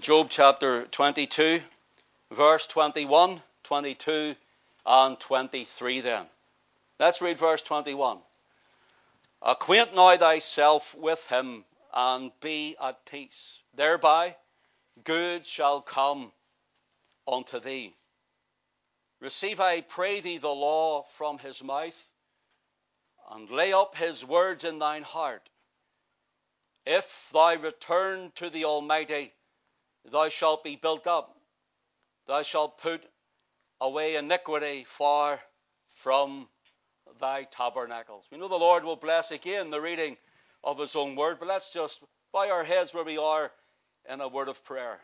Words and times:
Job 0.00 0.26
chapter 0.28 0.86
22, 0.86 1.60
verse 2.32 2.66
21, 2.66 3.40
22, 3.62 4.34
and 4.84 5.20
23 5.20 6.00
then. 6.00 6.26
Let's 6.98 7.22
read 7.22 7.38
verse 7.38 7.62
21. 7.62 8.18
Acquaint 9.40 9.94
now 9.94 10.16
thyself 10.16 10.96
with 10.98 11.28
him 11.28 11.64
and 11.94 12.32
be 12.40 12.74
at 12.82 13.06
peace. 13.06 13.60
Thereby 13.72 14.36
good 15.04 15.46
shall 15.46 15.80
come 15.80 16.32
unto 17.28 17.60
thee. 17.60 17.94
Receive, 19.20 19.60
I 19.60 19.80
pray 19.80 20.20
thee, 20.20 20.38
the 20.38 20.48
law 20.48 21.04
from 21.04 21.38
his 21.38 21.62
mouth, 21.62 22.08
and 23.30 23.48
lay 23.48 23.72
up 23.72 23.94
his 23.94 24.24
words 24.24 24.64
in 24.64 24.80
thine 24.80 25.04
heart. 25.04 25.50
If 26.84 27.30
thou 27.32 27.54
return 27.54 28.32
to 28.34 28.50
the 28.50 28.64
Almighty, 28.64 29.32
thou 30.10 30.28
shalt 30.28 30.64
be 30.64 30.76
built 30.76 31.06
up. 31.06 31.36
Thou 32.26 32.42
shalt 32.42 32.78
put 32.78 33.04
away 33.80 34.16
iniquity 34.16 34.84
far 34.86 35.40
from 35.90 36.48
thy 37.20 37.44
tabernacles. 37.44 38.26
We 38.30 38.38
know 38.38 38.48
the 38.48 38.56
Lord 38.56 38.84
will 38.84 38.96
bless 38.96 39.30
again 39.30 39.70
the 39.70 39.80
reading 39.80 40.16
of 40.62 40.78
his 40.78 40.96
own 40.96 41.16
word, 41.16 41.36
but 41.38 41.48
let's 41.48 41.72
just 41.72 42.02
bow 42.32 42.50
our 42.50 42.64
heads 42.64 42.94
where 42.94 43.04
we 43.04 43.18
are 43.18 43.52
in 44.08 44.20
a 44.20 44.28
word 44.28 44.48
of 44.48 44.64
prayer. 44.64 45.00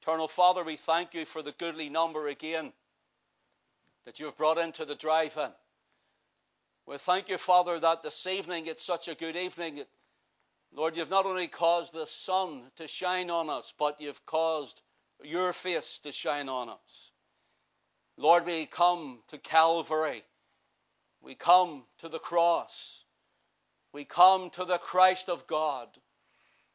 Eternal 0.00 0.28
Father, 0.28 0.64
we 0.64 0.76
thank 0.76 1.12
you 1.12 1.24
for 1.24 1.42
the 1.42 1.52
goodly 1.52 1.88
number 1.88 2.28
again 2.28 2.72
that 4.06 4.18
you 4.18 4.26
have 4.26 4.36
brought 4.36 4.58
into 4.58 4.84
the 4.84 4.94
drive 4.94 5.36
in. 5.36 5.50
We 6.86 6.96
thank 6.96 7.28
you, 7.28 7.38
Father, 7.38 7.78
that 7.78 8.02
this 8.02 8.26
evening 8.26 8.66
it's 8.66 8.84
such 8.84 9.08
a 9.08 9.14
good 9.14 9.36
evening. 9.36 9.84
Lord, 10.72 10.96
you've 10.96 11.10
not 11.10 11.26
only 11.26 11.48
caused 11.48 11.92
the 11.92 12.06
sun 12.06 12.62
to 12.76 12.86
shine 12.86 13.30
on 13.30 13.50
us, 13.50 13.74
but 13.76 14.00
you've 14.00 14.24
caused 14.24 14.80
your 15.22 15.52
face 15.52 15.98
to 16.00 16.12
shine 16.12 16.48
on 16.48 16.68
us. 16.68 17.12
Lord, 18.16 18.46
we 18.46 18.66
come 18.66 19.20
to 19.28 19.38
Calvary. 19.38 20.22
We 21.22 21.34
come 21.34 21.84
to 21.98 22.08
the 22.08 22.18
cross. 22.18 23.04
We 23.92 24.04
come 24.04 24.50
to 24.50 24.64
the 24.64 24.78
Christ 24.78 25.28
of 25.28 25.46
God. 25.46 25.88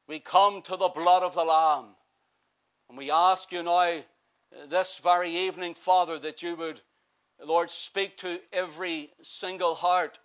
We 0.07 0.19
come 0.19 0.61
to 0.63 0.75
the 0.75 0.89
blood 0.89 1.23
of 1.23 1.33
the 1.33 1.45
Lamb. 1.45 1.95
And 2.89 2.97
we 2.97 3.09
ask 3.09 3.51
you 3.51 3.63
now, 3.63 4.01
this 4.69 4.97
very 4.97 5.29
evening, 5.29 5.73
Father, 5.73 6.19
that 6.19 6.43
you 6.43 6.55
would, 6.55 6.81
Lord, 7.43 7.69
speak 7.69 8.17
to 8.17 8.39
every 8.53 9.11
single 9.21 9.75
heart, 9.75 10.19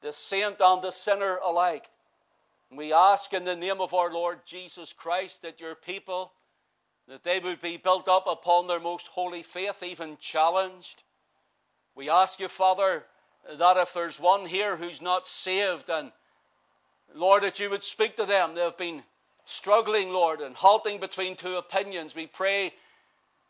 the 0.00 0.12
saint 0.12 0.60
and 0.60 0.82
the 0.82 0.90
sinner 0.90 1.36
alike. 1.44 1.88
We 2.70 2.92
ask 2.92 3.32
in 3.32 3.42
the 3.44 3.56
name 3.56 3.80
of 3.80 3.94
our 3.94 4.12
Lord 4.12 4.40
Jesus 4.46 4.92
Christ 4.92 5.42
that 5.42 5.60
your 5.60 5.74
people, 5.74 6.32
that 7.08 7.24
they 7.24 7.40
would 7.40 7.60
be 7.60 7.76
built 7.76 8.08
up 8.08 8.26
upon 8.28 8.68
their 8.68 8.78
most 8.78 9.08
holy 9.08 9.42
faith, 9.42 9.82
even 9.82 10.16
challenged. 10.20 11.02
We 11.96 12.08
ask 12.08 12.38
you, 12.38 12.46
Father, 12.46 13.04
that 13.52 13.76
if 13.76 13.92
there's 13.92 14.20
one 14.20 14.46
here 14.46 14.76
who's 14.76 15.02
not 15.02 15.26
saved, 15.26 15.90
and 15.90 16.12
Lord, 17.12 17.42
that 17.42 17.58
you 17.58 17.70
would 17.70 17.82
speak 17.82 18.16
to 18.16 18.24
them. 18.24 18.54
They've 18.54 18.76
been 18.76 19.02
struggling, 19.44 20.12
Lord, 20.12 20.40
and 20.40 20.54
halting 20.54 21.00
between 21.00 21.34
two 21.34 21.56
opinions. 21.56 22.14
We 22.14 22.28
pray, 22.28 22.72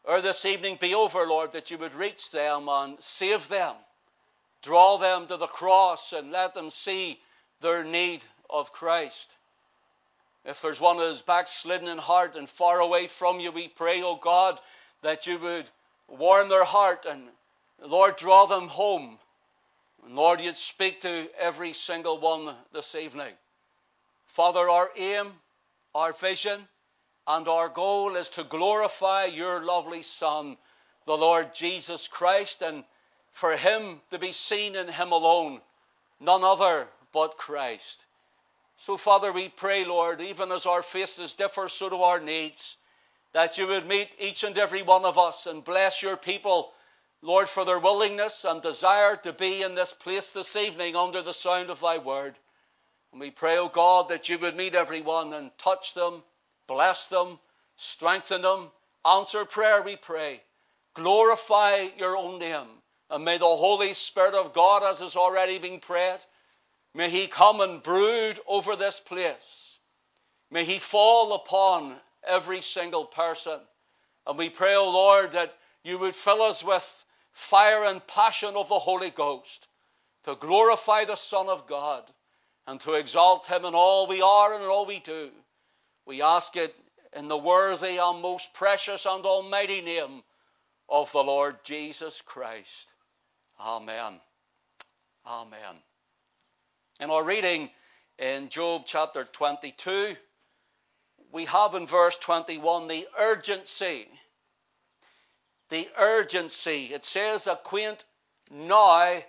or 0.04 0.22
this 0.22 0.46
evening 0.46 0.78
be 0.80 0.94
over, 0.94 1.26
Lord, 1.26 1.52
that 1.52 1.70
you 1.70 1.76
would 1.76 1.94
reach 1.94 2.30
them 2.30 2.70
and 2.70 2.96
save 3.00 3.48
them. 3.48 3.74
Draw 4.62 4.96
them 4.96 5.26
to 5.26 5.36
the 5.36 5.46
cross 5.46 6.14
and 6.14 6.32
let 6.32 6.54
them 6.54 6.70
see 6.70 7.20
their 7.60 7.84
need 7.84 8.24
of 8.52 8.72
Christ. 8.72 9.36
If 10.44 10.62
there's 10.62 10.80
one 10.80 10.96
who 10.96 11.04
is 11.04 11.22
backslidden 11.22 11.88
in 11.88 11.98
heart 11.98 12.34
and 12.36 12.48
far 12.48 12.80
away 12.80 13.06
from 13.06 13.40
you, 13.40 13.52
we 13.52 13.68
pray, 13.68 14.02
O 14.02 14.10
oh 14.10 14.20
God, 14.22 14.58
that 15.02 15.26
you 15.26 15.38
would 15.38 15.68
warm 16.08 16.48
their 16.48 16.64
heart 16.64 17.06
and, 17.08 17.24
Lord, 17.84 18.16
draw 18.16 18.46
them 18.46 18.68
home. 18.68 19.18
And 20.04 20.16
Lord, 20.16 20.40
you'd 20.40 20.56
speak 20.56 21.02
to 21.02 21.28
every 21.38 21.72
single 21.72 22.18
one 22.18 22.54
this 22.72 22.94
evening. 22.94 23.32
Father, 24.26 24.68
our 24.68 24.90
aim, 24.96 25.32
our 25.94 26.12
vision, 26.12 26.68
and 27.26 27.46
our 27.46 27.68
goal 27.68 28.16
is 28.16 28.28
to 28.30 28.44
glorify 28.44 29.26
your 29.26 29.64
lovely 29.64 30.02
Son, 30.02 30.56
the 31.06 31.16
Lord 31.16 31.54
Jesus 31.54 32.08
Christ, 32.08 32.62
and 32.62 32.84
for 33.30 33.56
him 33.56 34.00
to 34.10 34.18
be 34.18 34.32
seen 34.32 34.74
in 34.74 34.88
him 34.88 35.12
alone, 35.12 35.60
none 36.18 36.42
other 36.42 36.88
but 37.12 37.36
Christ. 37.36 38.06
So, 38.82 38.96
Father, 38.96 39.30
we 39.30 39.50
pray, 39.50 39.84
Lord, 39.84 40.22
even 40.22 40.50
as 40.50 40.64
our 40.64 40.82
faces 40.82 41.34
differ, 41.34 41.68
so 41.68 41.90
do 41.90 42.00
our 42.00 42.18
needs, 42.18 42.78
that 43.34 43.58
you 43.58 43.66
would 43.66 43.86
meet 43.86 44.08
each 44.18 44.42
and 44.42 44.56
every 44.56 44.80
one 44.80 45.04
of 45.04 45.18
us 45.18 45.44
and 45.44 45.62
bless 45.62 46.02
your 46.02 46.16
people, 46.16 46.72
Lord, 47.20 47.46
for 47.46 47.66
their 47.66 47.78
willingness 47.78 48.42
and 48.42 48.62
desire 48.62 49.16
to 49.16 49.34
be 49.34 49.62
in 49.62 49.74
this 49.74 49.92
place 49.92 50.30
this 50.30 50.56
evening 50.56 50.96
under 50.96 51.20
the 51.20 51.34
sound 51.34 51.68
of 51.68 51.80
thy 51.80 51.98
word. 51.98 52.36
And 53.12 53.20
we 53.20 53.30
pray, 53.30 53.58
O 53.58 53.64
oh 53.64 53.68
God, 53.68 54.08
that 54.08 54.30
you 54.30 54.38
would 54.38 54.56
meet 54.56 54.74
everyone 54.74 55.34
and 55.34 55.50
touch 55.58 55.92
them, 55.92 56.22
bless 56.66 57.04
them, 57.04 57.38
strengthen 57.76 58.40
them, 58.40 58.70
answer 59.04 59.44
prayer, 59.44 59.82
we 59.82 59.96
pray. 59.96 60.40
Glorify 60.94 61.88
your 61.98 62.16
own 62.16 62.38
name. 62.38 62.80
And 63.10 63.26
may 63.26 63.36
the 63.36 63.44
Holy 63.44 63.92
Spirit 63.92 64.32
of 64.32 64.54
God, 64.54 64.82
as 64.82 65.00
has 65.00 65.16
already 65.16 65.58
been 65.58 65.80
prayed, 65.80 66.20
May 66.94 67.10
he 67.10 67.26
come 67.26 67.60
and 67.60 67.82
brood 67.82 68.40
over 68.46 68.76
this 68.76 69.00
place. 69.00 69.78
May 70.50 70.64
he 70.64 70.78
fall 70.78 71.34
upon 71.34 71.96
every 72.26 72.60
single 72.60 73.04
person. 73.04 73.60
And 74.26 74.36
we 74.36 74.50
pray, 74.50 74.74
O 74.74 74.84
oh 74.84 74.90
Lord, 74.90 75.32
that 75.32 75.54
you 75.84 75.98
would 75.98 76.14
fill 76.14 76.42
us 76.42 76.64
with 76.64 77.04
fire 77.32 77.84
and 77.84 78.04
passion 78.06 78.56
of 78.56 78.68
the 78.68 78.78
Holy 78.78 79.10
Ghost 79.10 79.68
to 80.24 80.34
glorify 80.34 81.04
the 81.04 81.16
Son 81.16 81.48
of 81.48 81.66
God 81.66 82.10
and 82.66 82.78
to 82.80 82.94
exalt 82.94 83.46
him 83.46 83.64
in 83.64 83.74
all 83.74 84.06
we 84.06 84.20
are 84.20 84.52
and 84.52 84.62
in 84.62 84.68
all 84.68 84.86
we 84.86 85.00
do. 85.00 85.30
We 86.06 86.22
ask 86.22 86.56
it 86.56 86.74
in 87.16 87.28
the 87.28 87.38
worthy 87.38 87.98
and 87.98 88.20
most 88.20 88.52
precious 88.52 89.06
and 89.06 89.24
almighty 89.24 89.80
name 89.80 90.22
of 90.88 91.10
the 91.12 91.22
Lord 91.22 91.64
Jesus 91.64 92.20
Christ. 92.20 92.94
Amen. 93.60 94.20
Amen. 95.26 95.89
In 97.00 97.08
our 97.08 97.24
reading 97.24 97.70
in 98.18 98.50
Job 98.50 98.82
chapter 98.84 99.24
22, 99.24 100.16
we 101.32 101.46
have 101.46 101.74
in 101.74 101.86
verse 101.86 102.14
21 102.18 102.88
the 102.88 103.08
urgency. 103.18 104.06
The 105.70 105.88
urgency. 105.96 106.90
It 106.92 107.06
says, 107.06 107.46
Acquaint 107.46 108.04
now 108.50 109.22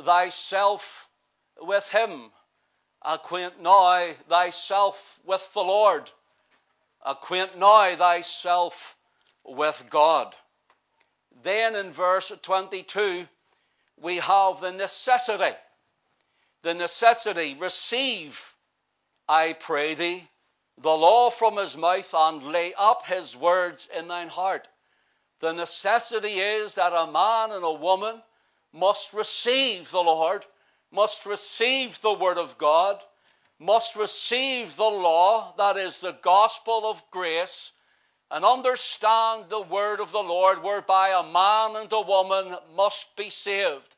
thyself 0.00 1.08
with 1.60 1.88
him. 1.88 2.30
Acquaint 3.02 3.60
now 3.60 4.12
thyself 4.28 5.18
with 5.24 5.52
the 5.54 5.64
Lord. 5.64 6.12
Acquaint 7.04 7.58
now 7.58 7.96
thyself 7.96 8.96
with 9.44 9.86
God. 9.90 10.36
Then 11.42 11.74
in 11.74 11.90
verse 11.90 12.30
22, 12.40 13.26
we 14.00 14.18
have 14.18 14.60
the 14.60 14.70
necessity 14.70 15.56
the 16.62 16.74
necessity. 16.74 17.56
Receive, 17.58 18.54
I 19.28 19.54
pray 19.54 19.94
thee, 19.94 20.28
the 20.80 20.96
law 20.96 21.30
from 21.30 21.56
his 21.56 21.76
mouth 21.76 22.14
and 22.14 22.42
lay 22.42 22.72
up 22.78 23.06
his 23.06 23.36
words 23.36 23.88
in 23.96 24.08
thine 24.08 24.28
heart. 24.28 24.68
The 25.40 25.52
necessity 25.52 26.38
is 26.38 26.74
that 26.74 26.92
a 26.92 27.10
man 27.10 27.52
and 27.52 27.64
a 27.64 27.72
woman 27.72 28.22
must 28.72 29.12
receive 29.12 29.90
the 29.90 30.02
Lord, 30.02 30.44
must 30.90 31.26
receive 31.26 32.00
the 32.00 32.12
Word 32.12 32.38
of 32.38 32.58
God, 32.58 33.00
must 33.58 33.96
receive 33.96 34.76
the 34.76 34.84
law, 34.84 35.54
that 35.56 35.76
is 35.76 35.98
the 35.98 36.16
gospel 36.22 36.88
of 36.88 37.02
grace, 37.10 37.72
and 38.30 38.44
understand 38.44 39.46
the 39.48 39.60
Word 39.60 40.00
of 40.00 40.12
the 40.12 40.22
Lord, 40.22 40.62
whereby 40.62 41.08
a 41.08 41.22
man 41.22 41.80
and 41.80 41.92
a 41.92 42.00
woman 42.00 42.56
must 42.76 43.16
be 43.16 43.30
saved. 43.30 43.96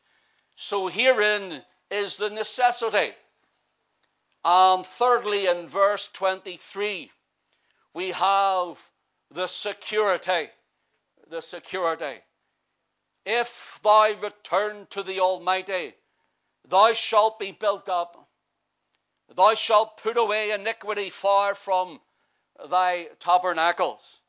So 0.55 0.87
herein 0.87 1.63
is 1.91 2.17
the 2.17 2.31
necessity. 2.31 3.13
And 4.45 4.87
thirdly, 4.87 5.47
in 5.47 5.69
verse 5.69 6.09
23, 6.13 7.11
we 7.93 8.11
have 8.11 8.79
the 9.31 9.47
security. 9.47 10.49
The 11.29 11.43
security. 11.43 12.21
If 13.27 13.79
thou 13.83 14.15
return 14.21 14.87
to 14.91 15.03
the 15.03 15.21
Almighty, 15.21 15.95
thou 16.67 16.93
shalt 16.93 17.39
be 17.39 17.53
built 17.53 17.89
up. 17.89 18.29
Thou 19.35 19.55
shalt 19.55 19.99
put 19.99 20.17
away 20.17 20.53
iniquity 20.53 21.11
far 21.11 21.55
from 21.55 22.01
thy 22.69 23.09
tabernacles. 23.21 24.21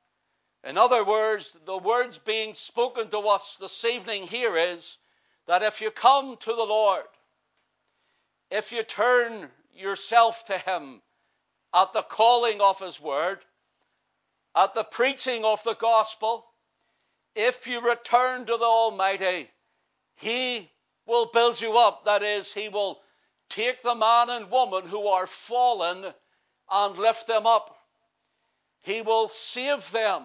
In 0.63 0.77
other 0.77 1.03
words, 1.03 1.57
the 1.65 1.77
words 1.77 2.19
being 2.19 2.53
spoken 2.53 3.09
to 3.09 3.19
us 3.19 3.57
this 3.59 3.83
evening 3.83 4.27
here 4.27 4.55
is 4.55 4.97
that 5.47 5.63
if 5.63 5.81
you 5.81 5.89
come 5.89 6.37
to 6.37 6.53
the 6.53 6.63
Lord, 6.63 7.05
if 8.51 8.71
you 8.71 8.83
turn 8.83 9.49
yourself 9.73 10.45
to 10.45 10.57
Him 10.57 11.01
at 11.73 11.93
the 11.93 12.03
calling 12.03 12.59
of 12.59 12.79
His 12.79 12.99
word, 12.99 13.39
at 14.55 14.75
the 14.75 14.83
preaching 14.83 15.45
of 15.45 15.63
the 15.63 15.75
gospel, 15.75 16.45
if 17.33 17.65
you 17.65 17.79
return 17.79 18.45
to 18.45 18.57
the 18.57 18.65
Almighty, 18.65 19.49
He 20.15 20.69
will 21.05 21.27
build 21.33 21.61
you 21.61 21.77
up. 21.77 22.03
That 22.03 22.21
is, 22.21 22.53
He 22.53 22.67
will 22.67 22.99
take 23.49 23.81
the 23.81 23.95
man 23.95 24.29
and 24.29 24.51
woman 24.51 24.85
who 24.85 25.07
are 25.07 25.27
fallen 25.27 26.13
and 26.69 26.97
lift 26.97 27.27
them 27.27 27.47
up. 27.47 27.77
He 28.81 29.01
will 29.01 29.29
save 29.29 29.89
them. 29.91 30.23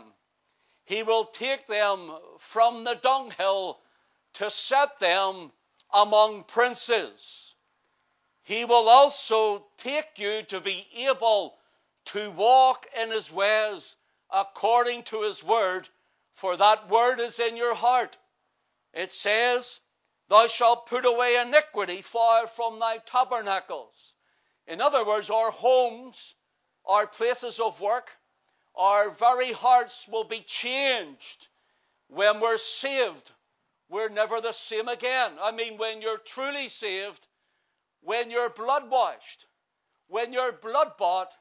He 0.85 1.03
will 1.03 1.27
take 1.27 1.67
them 1.67 2.13
from 2.39 2.85
the 2.85 2.95
dunghill 2.95 3.81
to 4.35 4.51
set 4.51 4.99
them 5.01 5.53
among 5.93 6.45
princes. 6.45 7.55
He 8.47 8.65
will 8.65 8.89
also 8.89 9.67
take 9.77 10.21
you 10.21 10.45
to 10.45 10.61
be 10.61 10.87
able 10.95 11.57
to 12.05 12.31
walk 12.31 12.87
in 12.97 13.11
His 13.11 13.33
ways 13.33 13.97
according 14.31 15.03
to 15.03 15.23
His 15.23 15.43
word, 15.43 15.89
for 16.33 16.57
that 16.57 16.89
word 16.89 17.19
is 17.19 17.41
in 17.41 17.57
your 17.57 17.75
heart. 17.75 18.17
It 18.95 19.11
says, 19.11 19.81
Thou 20.29 20.47
shalt 20.47 20.87
put 20.87 21.05
away 21.05 21.41
iniquity 21.41 22.03
far 22.03 22.47
from 22.47 22.79
thy 22.79 22.99
tabernacles. 22.99 24.15
In 24.69 24.81
other 24.81 25.05
words, 25.05 25.29
our 25.29 25.51
homes, 25.51 26.37
our 26.85 27.09
places 27.09 27.59
of 27.59 27.81
work, 27.81 28.13
our 28.77 29.11
very 29.11 29.51
hearts 29.51 30.07
will 30.07 30.23
be 30.23 30.43
changed 30.43 31.49
when 32.07 32.39
we're 32.39 32.59
saved. 32.59 33.33
We're 33.89 34.09
never 34.09 34.41
the 34.41 34.53
same 34.53 34.87
again. 34.87 35.33
I 35.43 35.51
mean, 35.51 35.79
when 35.79 36.01
you're 36.01 36.19
truly 36.19 36.69
saved, 36.69 37.27
when 38.07 38.31
you're 38.31 38.51
blood 38.51 38.89
washed, 38.89 39.47
when 40.07 40.33
you're 40.33 40.53
blood 40.53 40.93
bought, 40.97 41.33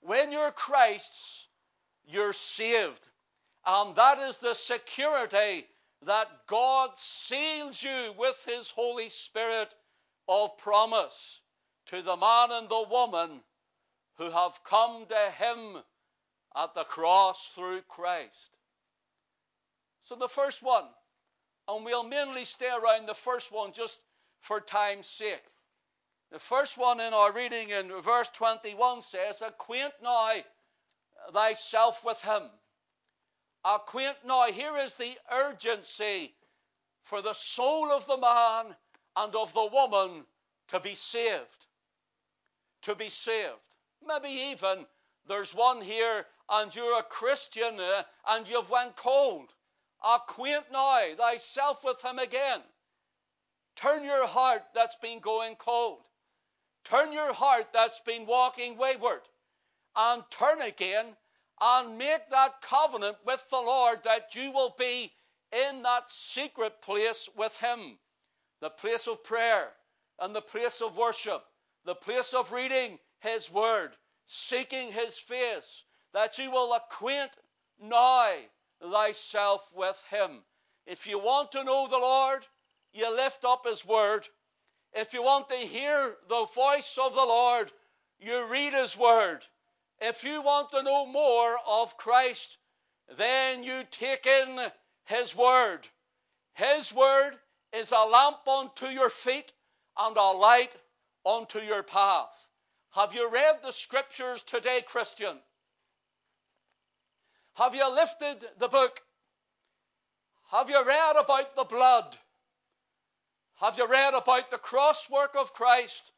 when 0.00 0.32
you're 0.32 0.50
Christ's, 0.50 1.48
you're 2.06 2.32
saved. 2.32 3.06
And 3.66 3.94
that 3.96 4.18
is 4.18 4.36
the 4.36 4.54
security 4.54 5.66
that 6.06 6.26
God 6.46 6.92
seals 6.96 7.82
you 7.82 8.14
with 8.16 8.42
His 8.46 8.70
Holy 8.70 9.10
Spirit 9.10 9.74
of 10.26 10.56
promise 10.56 11.42
to 11.88 12.00
the 12.00 12.16
man 12.16 12.48
and 12.50 12.70
the 12.70 12.86
woman 12.90 13.42
who 14.16 14.30
have 14.30 14.58
come 14.64 15.04
to 15.04 15.44
Him 15.44 15.82
at 16.56 16.74
the 16.74 16.84
cross 16.84 17.50
through 17.54 17.82
Christ. 17.82 18.56
So 20.00 20.14
the 20.14 20.28
first 20.28 20.62
one, 20.62 20.84
and 21.68 21.84
we'll 21.84 22.04
mainly 22.04 22.46
stay 22.46 22.70
around 22.70 23.06
the 23.06 23.14
first 23.14 23.52
one 23.52 23.72
just 23.72 24.00
for 24.40 24.62
time's 24.62 25.06
sake. 25.06 25.44
The 26.32 26.38
first 26.38 26.78
one 26.78 27.00
in 27.00 27.12
our 27.12 27.32
reading 27.32 27.70
in 27.70 27.90
verse 28.02 28.28
21 28.28 29.02
says, 29.02 29.42
Acquaint 29.42 29.94
now 30.00 30.34
thyself 31.32 32.04
with 32.04 32.20
him. 32.20 32.42
Acquaint 33.64 34.16
now. 34.24 34.44
Here 34.46 34.76
is 34.76 34.94
the 34.94 35.18
urgency 35.32 36.34
for 37.02 37.20
the 37.20 37.32
soul 37.32 37.90
of 37.90 38.06
the 38.06 38.16
man 38.16 38.76
and 39.16 39.34
of 39.34 39.52
the 39.54 39.68
woman 39.72 40.24
to 40.68 40.78
be 40.78 40.94
saved. 40.94 41.66
To 42.82 42.94
be 42.94 43.08
saved. 43.08 43.76
Maybe 44.06 44.28
even 44.28 44.86
there's 45.26 45.52
one 45.52 45.82
here 45.82 46.26
and 46.48 46.74
you're 46.74 46.98
a 46.98 47.02
Christian 47.02 47.78
uh, 47.78 48.04
and 48.28 48.46
you've 48.48 48.70
went 48.70 48.94
cold. 48.94 49.52
Acquaint 50.04 50.66
now 50.72 51.00
thyself 51.18 51.82
with 51.84 52.00
him 52.02 52.20
again. 52.20 52.60
Turn 53.74 54.04
your 54.04 54.26
heart 54.28 54.62
that's 54.74 54.96
been 54.96 55.18
going 55.18 55.56
cold. 55.56 56.02
Turn 56.84 57.12
your 57.12 57.32
heart 57.32 57.68
that's 57.72 58.00
been 58.00 58.26
walking 58.26 58.76
wayward 58.76 59.22
and 59.94 60.22
turn 60.30 60.62
again 60.62 61.16
and 61.60 61.98
make 61.98 62.28
that 62.30 62.62
covenant 62.62 63.16
with 63.24 63.44
the 63.50 63.60
Lord 63.60 64.02
that 64.04 64.34
you 64.34 64.50
will 64.50 64.74
be 64.78 65.12
in 65.52 65.82
that 65.82 66.10
secret 66.10 66.80
place 66.80 67.28
with 67.36 67.56
Him. 67.58 67.98
The 68.60 68.70
place 68.70 69.06
of 69.06 69.24
prayer 69.24 69.72
and 70.18 70.34
the 70.34 70.42
place 70.42 70.80
of 70.80 70.96
worship, 70.96 71.44
the 71.84 71.94
place 71.94 72.34
of 72.34 72.52
reading 72.52 72.98
His 73.20 73.50
Word, 73.50 73.96
seeking 74.26 74.92
His 74.92 75.18
face, 75.18 75.84
that 76.12 76.38
you 76.38 76.50
will 76.50 76.72
acquaint 76.74 77.32
now 77.80 78.34
thyself 78.82 79.70
with 79.74 80.02
Him. 80.10 80.42
If 80.86 81.06
you 81.06 81.18
want 81.18 81.52
to 81.52 81.64
know 81.64 81.88
the 81.88 81.98
Lord, 81.98 82.46
you 82.92 83.14
lift 83.14 83.44
up 83.44 83.66
His 83.66 83.84
Word. 83.84 84.26
If 84.92 85.12
you 85.12 85.22
want 85.22 85.48
to 85.48 85.56
hear 85.56 86.16
the 86.28 86.46
voice 86.46 86.98
of 87.02 87.14
the 87.14 87.24
Lord, 87.24 87.70
you 88.18 88.44
read 88.46 88.74
His 88.74 88.96
Word. 88.96 89.40
If 90.00 90.24
you 90.24 90.42
want 90.42 90.70
to 90.72 90.82
know 90.82 91.06
more 91.06 91.56
of 91.68 91.96
Christ, 91.96 92.58
then 93.16 93.62
you 93.62 93.82
take 93.90 94.26
in 94.26 94.58
His 95.04 95.36
Word. 95.36 95.88
His 96.54 96.92
Word 96.92 97.32
is 97.72 97.92
a 97.92 98.08
lamp 98.08 98.46
unto 98.48 98.86
your 98.86 99.10
feet 99.10 99.52
and 99.98 100.16
a 100.16 100.30
light 100.32 100.74
unto 101.24 101.60
your 101.60 101.82
path. 101.82 102.48
Have 102.90 103.14
you 103.14 103.30
read 103.30 103.56
the 103.62 103.72
Scriptures 103.72 104.42
today, 104.42 104.80
Christian? 104.84 105.38
Have 107.54 107.74
you 107.74 107.88
lifted 107.94 108.44
the 108.58 108.68
book? 108.68 109.00
Have 110.50 110.68
you 110.68 110.84
read 110.84 111.16
about 111.16 111.54
the 111.54 111.64
blood? 111.64 112.16
Have 113.60 113.76
you 113.76 113.86
read 113.86 114.14
about 114.14 114.50
the 114.50 114.56
cross 114.56 115.10
work 115.10 115.36
of 115.38 115.52
Christ? 115.52 116.12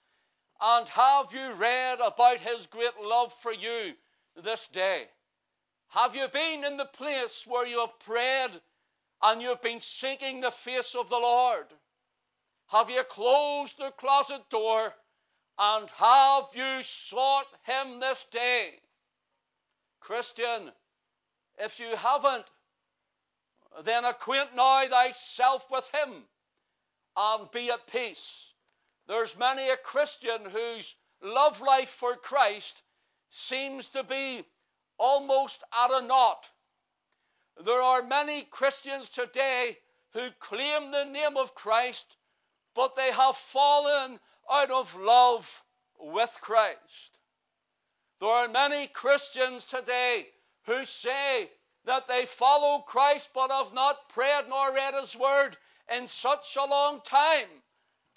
And 0.60 0.88
have 0.88 1.34
you 1.34 1.54
read 1.54 1.98
about 1.98 2.36
his 2.36 2.68
great 2.68 2.96
love 3.02 3.32
for 3.32 3.52
you 3.52 3.94
this 4.36 4.68
day? 4.68 5.06
Have 5.88 6.14
you 6.14 6.28
been 6.28 6.62
in 6.62 6.76
the 6.76 6.84
place 6.84 7.44
where 7.44 7.66
you 7.66 7.80
have 7.80 7.98
prayed 7.98 8.60
and 9.22 9.42
you've 9.42 9.60
been 9.60 9.80
seeking 9.80 10.40
the 10.40 10.52
face 10.52 10.94
of 10.94 11.10
the 11.10 11.18
Lord? 11.18 11.66
Have 12.68 12.88
you 12.88 13.02
closed 13.02 13.76
the 13.76 13.90
closet 13.90 14.48
door 14.48 14.94
and 15.58 15.90
have 15.90 16.44
you 16.54 16.84
sought 16.84 17.48
him 17.64 17.98
this 17.98 18.24
day? 18.30 18.74
Christian, 19.98 20.70
if 21.58 21.80
you 21.80 21.96
haven't, 21.96 22.44
then 23.82 24.04
acquaint 24.04 24.54
now 24.54 24.86
thyself 24.86 25.66
with 25.72 25.90
him 25.92 26.26
and 27.16 27.50
be 27.50 27.70
at 27.70 27.86
peace. 27.86 28.52
There's 29.06 29.38
many 29.38 29.68
a 29.68 29.76
Christian 29.76 30.40
whose 30.50 30.94
love 31.22 31.60
life 31.60 31.90
for 31.90 32.16
Christ 32.16 32.82
seems 33.28 33.88
to 33.88 34.02
be 34.02 34.44
almost 34.98 35.62
at 35.72 35.90
a 35.90 36.06
knot. 36.06 36.50
There 37.64 37.80
are 37.80 38.02
many 38.02 38.42
Christians 38.42 39.08
today 39.08 39.78
who 40.12 40.28
claim 40.38 40.90
the 40.90 41.04
name 41.04 41.36
of 41.36 41.54
Christ, 41.54 42.16
but 42.74 42.96
they 42.96 43.12
have 43.12 43.36
fallen 43.36 44.18
out 44.50 44.70
of 44.70 44.96
love 44.96 45.62
with 45.98 46.36
Christ. 46.40 47.18
There 48.20 48.30
are 48.30 48.48
many 48.48 48.86
Christians 48.86 49.66
today 49.66 50.28
who 50.64 50.84
say 50.84 51.50
that 51.84 52.06
they 52.06 52.24
follow 52.24 52.80
Christ 52.80 53.30
but 53.34 53.50
have 53.50 53.74
not 53.74 54.08
prayed 54.08 54.44
nor 54.48 54.72
read 54.72 54.94
His 54.94 55.16
Word 55.16 55.56
in 55.96 56.08
such 56.08 56.56
a 56.56 56.68
long 56.68 57.00
time 57.04 57.48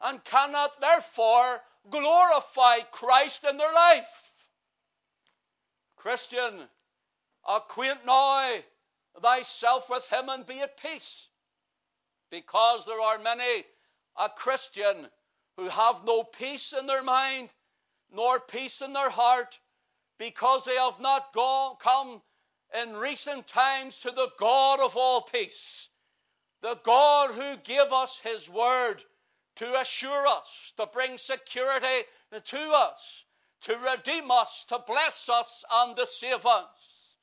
and 0.01 0.24
cannot 0.24 0.79
therefore 0.79 1.62
glorify 1.89 2.79
Christ 2.91 3.46
in 3.50 3.58
their 3.58 3.74
life. 3.74 4.34
Christian, 5.96 6.70
acquaint 7.48 8.05
now 8.05 8.58
thyself 9.22 9.89
with 9.89 10.08
him 10.10 10.29
and 10.29 10.46
be 10.46 10.60
at 10.60 10.77
peace. 10.77 11.29
Because 12.29 12.86
there 12.86 13.01
are 13.01 13.20
many 13.20 13.65
a 14.17 14.29
Christian 14.29 15.08
who 15.58 15.70
have 15.70 16.03
no 16.05 16.24
peace 16.24 16.74
in 16.77 16.88
their 16.88 17.03
mind 17.03 17.50
nor 18.12 18.39
peace 18.39 18.82
in 18.82 18.94
their 18.94 19.10
heart 19.10 19.60
because 20.17 20.65
they 20.65 20.75
have 20.75 21.00
not 21.00 21.34
gone, 21.34 21.75
come 21.79 22.22
in 22.82 22.96
recent 22.96 23.48
times 23.48 24.00
to 24.00 24.12
the 24.12 24.29
God 24.39 24.79
of 24.79 24.96
all 24.96 25.22
peace, 25.22 25.89
the 26.65 26.79
God 26.84 27.29
who 27.29 27.57
gave 27.57 27.93
us 27.93 28.19
his 28.24 28.50
word 28.50 29.03
to 29.55 29.79
assure 29.79 30.25
us, 30.25 30.74
to 30.75 30.88
bring 30.88 31.15
security 31.15 32.07
to 32.43 32.72
us, 32.74 33.25
to 33.62 33.77
redeem 33.77 34.31
us, 34.31 34.65
to 34.69 34.79
bless 34.88 35.29
us, 35.29 35.63
and 35.72 35.95
to 35.95 36.07
save 36.07 36.43
us. 36.43 37.17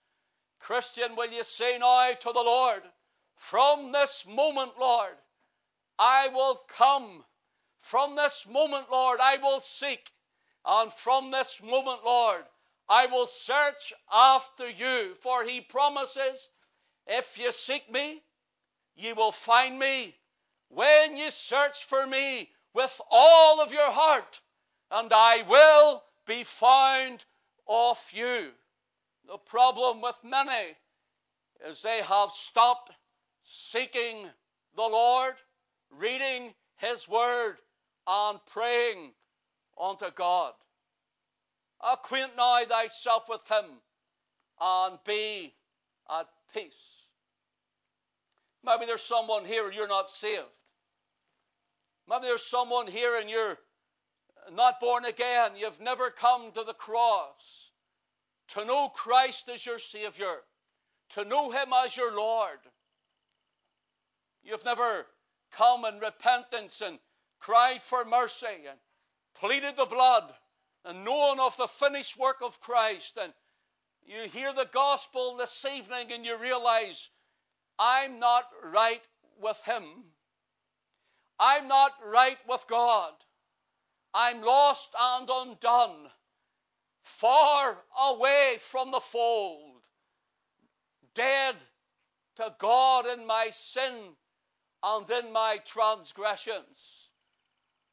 Christian, 0.61 1.17
will 1.17 1.33
you 1.33 1.43
say 1.43 1.77
now 1.77 2.13
to 2.21 2.33
the 2.33 2.41
Lord, 2.41 2.83
from 3.35 3.91
this 3.91 4.25
moment, 4.29 4.75
Lord, 4.79 5.17
I 5.99 6.29
will 6.29 6.61
come. 6.69 7.25
From 7.79 8.15
this 8.15 8.47
moment, 8.49 8.93
Lord, 8.93 9.19
I 9.21 9.39
will 9.39 9.59
seek. 9.59 10.13
And 10.65 10.93
from 10.93 11.33
this 11.33 11.61
moment, 11.61 12.05
Lord, 12.05 12.45
I 12.89 13.07
will 13.07 13.27
search 13.27 13.93
after 14.13 14.71
you. 14.71 15.17
For 15.21 15.43
he 15.43 15.61
promises, 15.61 16.49
if 17.09 17.37
you 17.37 17.51
seek 17.51 17.91
me, 17.91 18.23
you 18.97 19.15
will 19.15 19.33
find 19.33 19.79
me 19.79 20.15
when 20.69 21.17
ye 21.17 21.31
search 21.31 21.85
for 21.85 22.07
me 22.07 22.51
with 22.75 23.01
all 23.11 23.61
of 23.61 23.73
your 23.73 23.91
heart, 23.91 24.41
and 24.91 25.13
I 25.13 25.43
will 25.49 26.03
be 26.27 26.45
found 26.45 27.25
of 27.69 27.99
you. 28.13 28.51
the 29.27 29.39
problem 29.39 30.01
with 30.01 30.17
many 30.25 30.77
is 31.67 31.83
they 31.83 32.03
have 32.03 32.31
stopped 32.31 32.91
seeking 33.43 34.29
the 34.75 34.83
Lord, 34.83 35.35
reading 35.91 36.55
His 36.77 37.09
Word, 37.09 37.59
and 38.07 38.39
praying 38.47 39.13
unto 39.81 40.11
God. 40.11 40.55
Acquaint 41.81 42.37
now 42.37 42.65
thyself 42.65 43.29
with 43.29 43.47
Him 43.49 43.65
and 44.61 44.99
be 45.05 45.55
at 46.11 46.29
peace. 46.55 47.02
Maybe 48.65 48.87
there's 48.87 49.03
someone 49.03 49.45
here 49.45 49.67
and 49.67 49.75
you're 49.75 49.89
not 49.89 50.09
saved. 50.09 50.47
Maybe 52.09 52.27
there's 52.27 52.47
someone 52.47 52.87
here 52.87 53.17
and 53.17 53.29
you're 53.29 53.59
not 54.53 54.81
born 54.81 55.05
again. 55.05 55.53
You've 55.57 55.81
never 55.81 56.11
come 56.11 56.53
to 56.53 56.65
the 56.65 56.75
cross 56.75 57.71
to 58.49 58.65
know 58.65 58.89
Christ 58.89 59.49
as 59.49 59.65
your 59.65 59.79
Savior, 59.79 60.43
to 61.11 61.25
know 61.25 61.51
Him 61.51 61.73
as 61.85 61.97
your 61.97 62.15
Lord. 62.15 62.59
You've 64.43 64.65
never 64.65 65.07
come 65.53 65.85
in 65.85 65.99
repentance 66.01 66.83
and 66.85 66.99
cried 67.39 67.83
for 67.83 68.05
mercy 68.05 68.67
and 68.69 68.79
pleaded 69.35 69.77
the 69.77 69.87
blood 69.87 70.25
and 70.85 71.05
known 71.05 71.41
of 71.41 71.57
the 71.57 71.69
finished 71.69 72.19
work 72.19 72.43
of 72.43 72.61
Christ. 72.61 73.19
And 73.21 73.33
you 74.05 74.29
hear 74.29 74.53
the 74.53 74.69
gospel 74.73 75.37
this 75.37 75.65
evening 75.65 76.13
and 76.13 76.25
you 76.27 76.37
realize, 76.37 77.11
I'm 77.79 78.19
not 78.19 78.45
right 78.63 79.07
with 79.41 79.61
Him. 79.65 79.85
I'm 81.39 81.67
not 81.69 81.93
right 82.05 82.39
with 82.49 82.65
God. 82.69 83.13
I'm 84.15 84.43
lost 84.43 84.95
and 85.01 85.29
undone, 85.33 86.11
far 87.03 87.79
away 88.09 88.57
from 88.61 88.91
the 88.91 89.01
fold, 89.01 89.83
dead 91.15 91.57
to 92.37 92.55
God 92.59 93.07
in 93.07 93.27
my 93.27 93.49
sin 93.51 94.17
and 94.83 95.11
in 95.11 95.33
my 95.33 95.59
transgressions. 95.65 97.09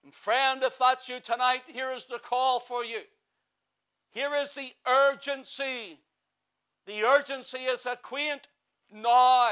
And 0.04 0.14
friend, 0.14 0.62
if 0.64 0.78
that's 0.78 1.08
you 1.10 1.20
tonight, 1.20 1.64
here 1.68 1.92
is 1.92 2.06
the 2.06 2.20
call 2.20 2.60
for 2.60 2.84
you. 2.84 3.02
Here 4.12 4.34
is 4.36 4.54
the 4.54 4.72
urgency. 4.88 6.00
The 6.86 7.04
urgency 7.04 7.60
is 7.60 7.86
acquaint 7.86 8.48
now. 8.92 9.52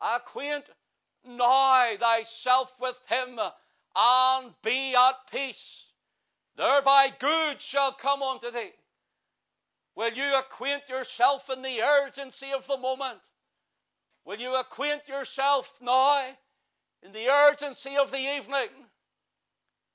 Acquaint 0.00 0.70
now 1.24 1.96
thyself 1.98 2.74
with 2.80 3.00
him 3.08 3.38
and 3.94 4.54
be 4.62 4.94
at 4.94 5.30
peace. 5.30 5.92
Thereby 6.56 7.12
good 7.18 7.60
shall 7.60 7.92
come 7.92 8.22
unto 8.22 8.50
thee. 8.50 8.72
Will 9.94 10.12
you 10.12 10.38
acquaint 10.38 10.88
yourself 10.88 11.48
in 11.50 11.62
the 11.62 11.80
urgency 11.80 12.52
of 12.52 12.66
the 12.66 12.76
moment? 12.76 13.20
Will 14.24 14.38
you 14.38 14.54
acquaint 14.54 15.08
yourself 15.08 15.72
now 15.80 16.36
in 17.02 17.12
the 17.12 17.28
urgency 17.28 17.96
of 17.96 18.10
the 18.10 18.18
evening? 18.36 18.68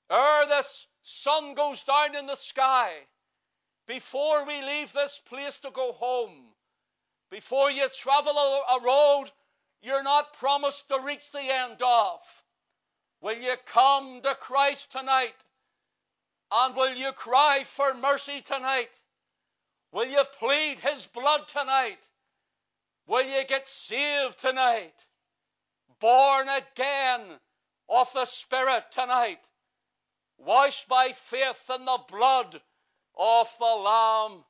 Ere 0.09 0.47
this 0.47 0.87
sun 1.03 1.53
goes 1.53 1.83
down 1.83 2.15
in 2.15 2.25
the 2.25 2.35
sky, 2.35 2.91
before 3.87 4.45
we 4.45 4.61
leave 4.61 4.93
this 4.93 5.19
place 5.19 5.57
to 5.59 5.71
go 5.71 5.91
home, 5.91 6.50
before 7.31 7.71
you 7.71 7.87
travel 7.97 8.33
a, 8.33 8.83
road 8.83 9.31
you're 9.81 10.03
not 10.03 10.37
promised 10.37 10.89
to 10.89 10.99
reach 10.99 11.31
the 11.31 11.41
end 11.41 11.81
of, 11.81 12.19
will 13.21 13.37
you 13.37 13.55
come 13.65 14.21
to 14.21 14.35
Christ 14.35 14.91
tonight? 14.91 15.45
And 16.51 16.75
will 16.75 16.93
you 16.93 17.13
cry 17.13 17.63
for 17.65 17.93
mercy 17.93 18.41
tonight? 18.41 18.99
Will 19.93 20.07
you 20.07 20.23
plead 20.37 20.79
His 20.79 21.05
blood 21.05 21.47
tonight? 21.47 22.09
Will 23.07 23.23
you 23.23 23.43
get 23.47 23.67
saved 23.67 24.37
tonight? 24.37 25.05
Born 25.99 26.47
again 26.49 27.21
of 27.87 28.11
the 28.13 28.25
Spirit 28.25 28.85
tonight? 28.91 29.39
Washed 30.37 30.89
by 30.89 31.13
faith 31.15 31.69
in 31.73 31.85
the 31.85 31.99
blood 32.09 32.61
of 33.17 33.49
the 33.57 33.65
Lamb 33.65 34.43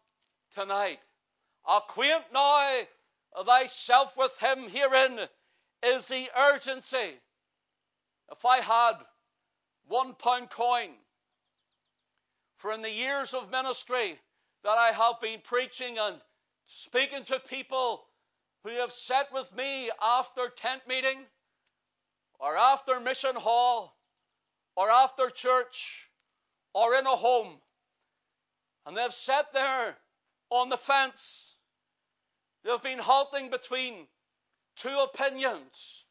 tonight? 0.54 1.00
Acquaint 1.68 2.24
now 2.34 2.82
thyself 3.46 4.18
with 4.18 4.38
Him 4.40 4.68
herein 4.70 5.20
is 5.84 6.08
the 6.08 6.30
urgency. 6.38 7.20
If 8.32 8.46
I 8.46 8.58
had 8.58 8.94
one 9.88 10.14
pound 10.14 10.50
coin, 10.50 10.92
for 12.58 12.72
in 12.72 12.82
the 12.82 12.92
years 12.92 13.34
of 13.34 13.50
ministry 13.52 14.20
that 14.64 14.78
I 14.78 14.92
have 14.92 15.20
been 15.22 15.40
preaching 15.44 15.98
and 15.98 16.18
speaking 16.68 17.24
to 17.26 17.40
people 17.40 18.04
who 18.64 18.70
have 18.72 18.92
sat 18.92 19.32
with 19.34 19.54
me 19.56 19.90
after 20.02 20.50
tent 20.50 20.82
meeting 20.88 21.26
or 22.40 22.56
after 22.56 23.00
mission 23.00 23.36
hall 23.36 23.98
or 24.76 24.90
after 24.90 25.30
church 25.30 26.10
or 26.74 26.96
in 26.96 27.06
a 27.06 27.10
home. 27.10 27.58
And 28.86 28.96
they've 28.96 29.14
sat 29.14 29.52
there 29.54 29.98
on 30.50 30.70
the 30.70 30.78
fence. 30.78 31.51
They've 32.64 32.82
been 32.82 33.00
halting 33.00 33.50
between 33.50 34.08
two 34.76 35.00
opinions. 35.00 36.06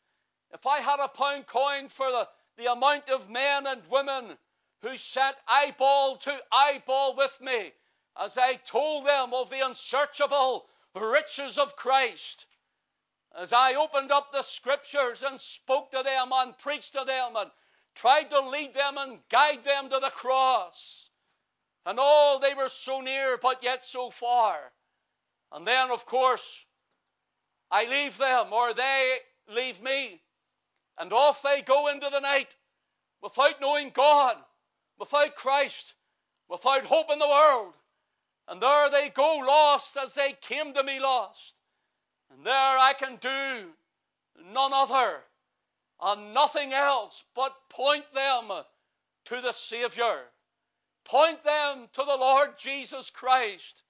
If 0.53 0.67
I 0.67 0.81
had 0.81 1.01
a 1.01 1.09
pound 1.09 1.47
coin 1.47 1.89
for 1.89 2.11
the, 2.11 2.29
the 2.57 2.73
amount 2.73 3.09
of 3.09 3.31
men 3.31 3.67
and 3.67 3.89
women 3.89 4.39
who 4.83 4.97
sat 4.97 5.39
eyeball 5.47 6.17
to 6.19 6.43
eyeball 6.51 7.15
with 7.15 7.41
me 7.41 7.73
as 8.17 8.37
I 8.37 8.55
told 8.55 9.07
them 9.07 9.33
of 9.33 9.51
the 9.51 9.65
unsearchable 9.65 10.69
riches 10.95 11.57
of 11.57 11.77
Christ. 11.77 12.47
As 13.33 13.53
I 13.53 13.75
opened 13.75 14.11
up 14.11 14.33
the 14.33 14.43
scriptures 14.43 15.23
and 15.23 15.41
spoke 15.41 15.93
to 15.93 16.03
them 16.03 16.33
and 16.33 16.59
preached 16.59 16.95
to 16.95 17.05
them 17.05 17.37
and 17.37 17.51
tried 17.95 18.31
to 18.31 18.41
lead 18.41 18.75
them 18.75 18.99
and 18.99 19.21
guide 19.29 19.65
them 19.65 19.89
to 19.89 20.01
the 20.01 20.11
cross. 20.11 21.11
And 21.87 21.99
oh, 22.01 22.39
they 22.43 22.55
were 22.55 22.69
so 22.69 23.01
near, 23.01 23.39
but 23.39 23.63
yet 23.63 23.85
so 23.85 24.11
far. 24.11 24.73
And 25.53 25.67
then, 25.67 25.91
of 25.91 26.07
course, 26.07 26.65
I 27.71 27.87
leave 27.87 28.19
them 28.19 28.53
or 28.53 28.75
they 28.75 29.17
leave 29.49 29.83
me. 29.83 30.21
And 30.99 31.13
off 31.13 31.43
they 31.43 31.63
go 31.63 31.89
into 31.89 32.09
the 32.11 32.21
night 32.21 32.55
without 33.23 33.61
knowing 33.61 33.91
God, 33.91 34.37
without 34.99 35.35
Christ, 35.35 35.95
without 36.49 36.85
hope 36.85 37.11
in 37.11 37.19
the 37.19 37.29
world. 37.29 37.75
And 38.49 38.61
there 38.61 38.91
they 38.91 39.11
go 39.11 39.43
lost 39.47 39.97
as 39.97 40.15
they 40.15 40.35
came 40.41 40.75
to 40.75 40.83
me 40.83 41.01
lost. 41.01 41.55
And 42.33 42.45
there 42.45 42.55
I 42.55 42.93
can 42.99 43.17
do 43.17 43.71
none 44.53 44.73
other 44.73 45.21
and 46.01 46.35
nothing 46.35 46.73
else 46.73 47.25
but 47.35 47.69
point 47.69 48.13
them 48.13 48.51
to 49.27 49.41
the 49.41 49.53
Savior. 49.53 50.23
Point 51.05 51.43
them 51.45 51.89
to 51.93 52.03
the 52.03 52.17
Lord 52.17 52.59
Jesus 52.59 53.11
Christ, 53.11 53.83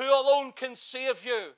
who 0.00 0.08
alone 0.08 0.52
can 0.52 0.76
save 0.76 1.24
you. 1.24 1.48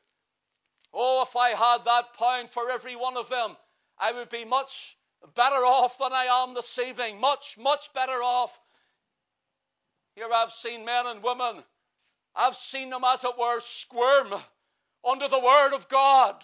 Oh, 0.92 1.22
if 1.22 1.36
I 1.36 1.50
had 1.50 1.84
that 1.84 2.14
pound 2.18 2.50
for 2.50 2.70
every 2.70 2.96
one 2.96 3.16
of 3.16 3.28
them, 3.28 3.56
I 3.98 4.12
would 4.12 4.28
be 4.28 4.44
much 4.44 4.96
better 5.34 5.64
off 5.64 5.98
than 5.98 6.12
I 6.12 6.24
am 6.24 6.54
this 6.54 6.78
evening. 6.78 7.20
Much, 7.20 7.56
much 7.58 7.92
better 7.94 8.22
off. 8.22 8.58
Here 10.14 10.28
I've 10.32 10.52
seen 10.52 10.84
men 10.84 11.06
and 11.06 11.22
women 11.22 11.62
I've 12.34 12.56
seen 12.56 12.90
them, 12.90 13.02
as 13.04 13.24
it 13.24 13.38
were, 13.38 13.60
squirm 13.60 14.34
under 15.04 15.28
the 15.28 15.38
Word 15.38 15.74
of 15.74 15.88
God. 15.88 16.42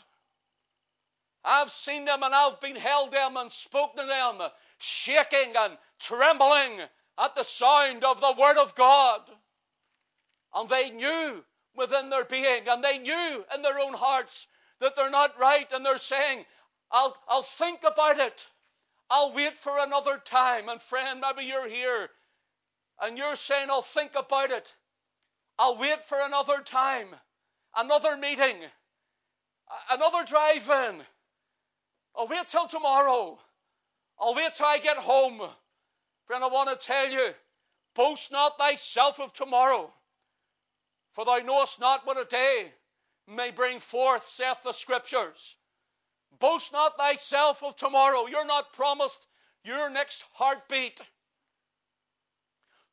I've 1.45 1.71
seen 1.71 2.05
them 2.05 2.23
and 2.23 2.35
I've 2.35 2.61
been 2.61 2.77
held 2.77 3.13
them 3.13 3.37
and 3.37 3.51
spoken 3.51 4.03
to 4.03 4.07
them, 4.07 4.39
shaking 4.79 5.55
and 5.57 5.79
trembling 5.99 6.81
at 7.17 7.35
the 7.35 7.45
sound 7.45 8.05
of 8.05 8.21
the 8.21 8.35
Word 8.39 8.59
of 8.59 8.75
God. 8.75 9.23
And 10.55 10.69
they 10.69 10.91
knew 10.91 11.45
within 11.77 12.11
their 12.11 12.25
being 12.25 12.63
and 12.69 12.83
they 12.83 12.99
knew 12.99 13.45
in 13.55 13.63
their 13.63 13.79
own 13.79 13.95
hearts 13.95 14.47
that 14.81 14.97
they're 14.97 15.11
not 15.11 15.39
right 15.39 15.71
and 15.73 15.85
they're 15.85 15.99
saying, 15.99 16.45
I'll, 16.91 17.17
I'll 17.29 17.43
think 17.43 17.81
about 17.85 18.19
it. 18.19 18.47
I'll 19.11 19.33
wait 19.33 19.57
for 19.57 19.73
another 19.79 20.19
time. 20.25 20.69
And 20.69 20.81
friend, 20.81 21.21
maybe 21.21 21.47
you're 21.47 21.69
here 21.69 22.11
and 23.01 23.17
you're 23.17 23.37
saying, 23.37 23.69
I'll 23.71 23.83
think 23.83 24.13
about 24.17 24.51
it. 24.51 24.75
I'll 25.59 25.77
wait 25.79 26.05
for 26.05 26.19
another 26.21 26.61
time, 26.61 27.09
another 27.77 28.17
meeting, 28.17 28.57
another 29.91 30.25
drive 30.25 30.69
in. 30.69 31.03
I'll 32.17 32.29
wait 32.29 32.49
till 32.49 32.69
tomorrow. 32.69 33.39
I'll 34.21 34.35
wait 34.35 34.55
till 34.55 34.67
I 34.67 34.79
get 34.79 34.97
home. 34.97 35.41
Friend, 36.27 36.45
I 36.45 36.49
want 36.49 36.69
to 36.69 36.87
tell 36.87 37.09
you 37.09 37.31
boast 37.95 38.31
not 38.31 38.59
thyself 38.59 39.19
of 39.19 39.33
tomorrow, 39.33 39.93
for 41.19 41.25
thou 41.25 41.39
knowest 41.39 41.81
not 41.81 42.07
what 42.07 42.17
a 42.17 42.25
day 42.27 42.73
may 43.27 43.51
bring 43.51 43.81
forth, 43.81 44.25
saith 44.25 44.63
the 44.63 44.71
Scriptures. 44.71 45.57
Boast 46.39 46.73
not 46.73 46.97
thyself 46.97 47.61
of 47.65 47.75
tomorrow. 47.75 48.29
You're 48.29 48.47
not 48.47 48.73
promised 48.73 49.27
your 49.65 49.91
next 49.91 50.23
heartbeat. 50.35 51.01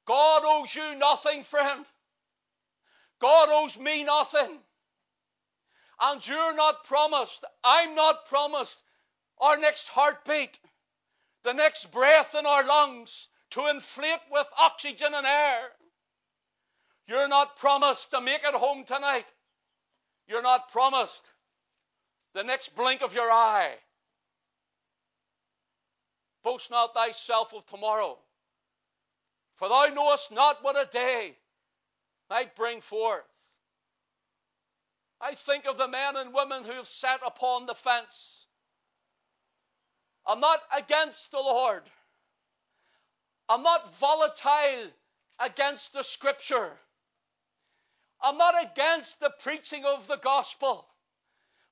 God 0.07 0.41
owes 0.43 0.73
you 0.73 0.95
nothing, 0.95 1.43
friend. 1.43 1.85
God 3.19 3.49
owes 3.51 3.77
me 3.77 4.03
nothing. 4.03 4.57
And 6.01 6.27
you're 6.27 6.55
not 6.55 6.83
promised, 6.83 7.45
I'm 7.63 7.93
not 7.93 8.25
promised 8.25 8.81
our 9.37 9.55
next 9.55 9.89
heartbeat, 9.89 10.57
the 11.43 11.53
next 11.53 11.91
breath 11.91 12.33
in 12.33 12.47
our 12.47 12.65
lungs 12.65 13.29
to 13.51 13.67
inflate 13.67 14.21
with 14.31 14.47
oxygen 14.59 15.13
and 15.13 15.27
air. 15.27 15.73
You're 17.07 17.27
not 17.27 17.57
promised 17.57 18.11
to 18.11 18.21
make 18.21 18.43
it 18.43 18.55
home 18.55 18.83
tonight. 18.83 19.25
You're 20.27 20.41
not 20.41 20.71
promised 20.71 21.31
the 22.33 22.43
next 22.43 22.75
blink 22.75 23.01
of 23.01 23.13
your 23.13 23.29
eye. 23.31 23.75
Boast 26.43 26.69
not 26.71 26.93
thyself 26.93 27.53
of 27.53 27.65
tomorrow, 27.65 28.17
for 29.55 29.69
thou 29.69 29.87
knowest 29.93 30.31
not 30.31 30.63
what 30.63 30.77
a 30.77 30.89
day 30.91 31.37
might 32.29 32.55
bring 32.55 32.81
forth. 32.81 33.23
I 35.21 35.33
think 35.33 35.65
of 35.65 35.77
the 35.77 35.87
men 35.87 36.17
and 36.17 36.33
women 36.33 36.63
who 36.63 36.73
have 36.73 36.87
sat 36.87 37.21
upon 37.25 37.65
the 37.65 37.73
fence. 37.73 38.47
I'm 40.27 40.39
not 40.39 40.61
against 40.75 41.31
the 41.31 41.39
Lord. 41.39 41.83
I'm 43.47 43.63
not 43.63 43.95
volatile 43.95 44.91
against 45.39 45.93
the 45.93 46.03
scripture. 46.03 46.71
I'm 48.25 48.39
not 48.39 48.55
against 48.59 49.19
the 49.19 49.31
preaching 49.39 49.85
of 49.85 50.07
the 50.07 50.17
gospel. 50.17 50.87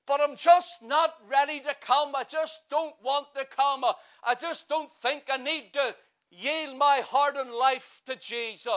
But 0.06 0.20
I'm 0.20 0.36
just 0.36 0.82
not 0.82 1.14
ready 1.28 1.58
to 1.60 1.74
come. 1.80 2.14
I 2.14 2.24
just 2.24 2.60
don't 2.70 2.94
want 3.02 3.26
to 3.34 3.44
come. 3.44 3.84
I 4.22 4.34
just 4.34 4.68
don't 4.68 4.92
think 4.96 5.24
I 5.28 5.38
need 5.38 5.72
to 5.72 5.96
yield 6.30 6.78
my 6.78 7.02
heart 7.04 7.36
and 7.36 7.50
life 7.50 8.02
to 8.06 8.14
Jesus. 8.14 8.68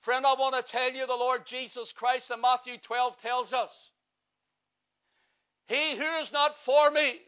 Friend, 0.00 0.24
I 0.24 0.34
want 0.34 0.54
to 0.54 0.62
tell 0.62 0.92
you 0.92 1.06
the 1.06 1.14
Lord 1.14 1.44
Jesus 1.44 1.92
Christ 1.92 2.30
in 2.30 2.40
Matthew 2.40 2.78
12 2.78 3.20
tells 3.20 3.52
us 3.52 3.90
He 5.66 5.96
who 5.96 6.20
is 6.20 6.32
not 6.32 6.56
for 6.56 6.90
me 6.90 7.20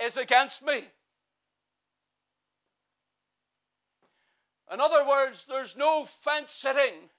is 0.00 0.16
against 0.16 0.64
me. 0.64 0.84
In 4.72 4.80
other 4.80 5.04
words, 5.04 5.44
there's 5.48 5.76
no 5.76 6.06
fence 6.06 6.52
sitting. 6.52 7.10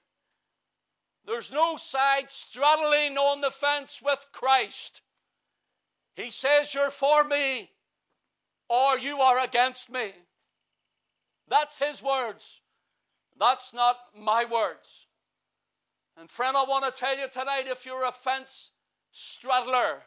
There's 1.24 1.52
no 1.52 1.76
side 1.76 2.28
straddling 2.28 3.16
on 3.16 3.40
the 3.40 3.50
fence 3.50 4.02
with 4.04 4.26
Christ. 4.32 5.02
He 6.14 6.30
says, 6.30 6.74
You're 6.74 6.90
for 6.90 7.24
me 7.24 7.70
or 8.68 8.98
you 8.98 9.20
are 9.20 9.38
against 9.38 9.90
me. 9.90 10.12
That's 11.48 11.78
his 11.78 12.02
words. 12.02 12.60
That's 13.38 13.72
not 13.72 13.96
my 14.16 14.44
words. 14.44 15.06
And 16.16 16.30
friend, 16.30 16.56
I 16.56 16.64
want 16.64 16.84
to 16.84 16.90
tell 16.90 17.18
you 17.18 17.28
tonight 17.28 17.64
if 17.66 17.84
you're 17.84 18.04
a 18.04 18.12
fence 18.12 18.70
straddler, 19.10 20.02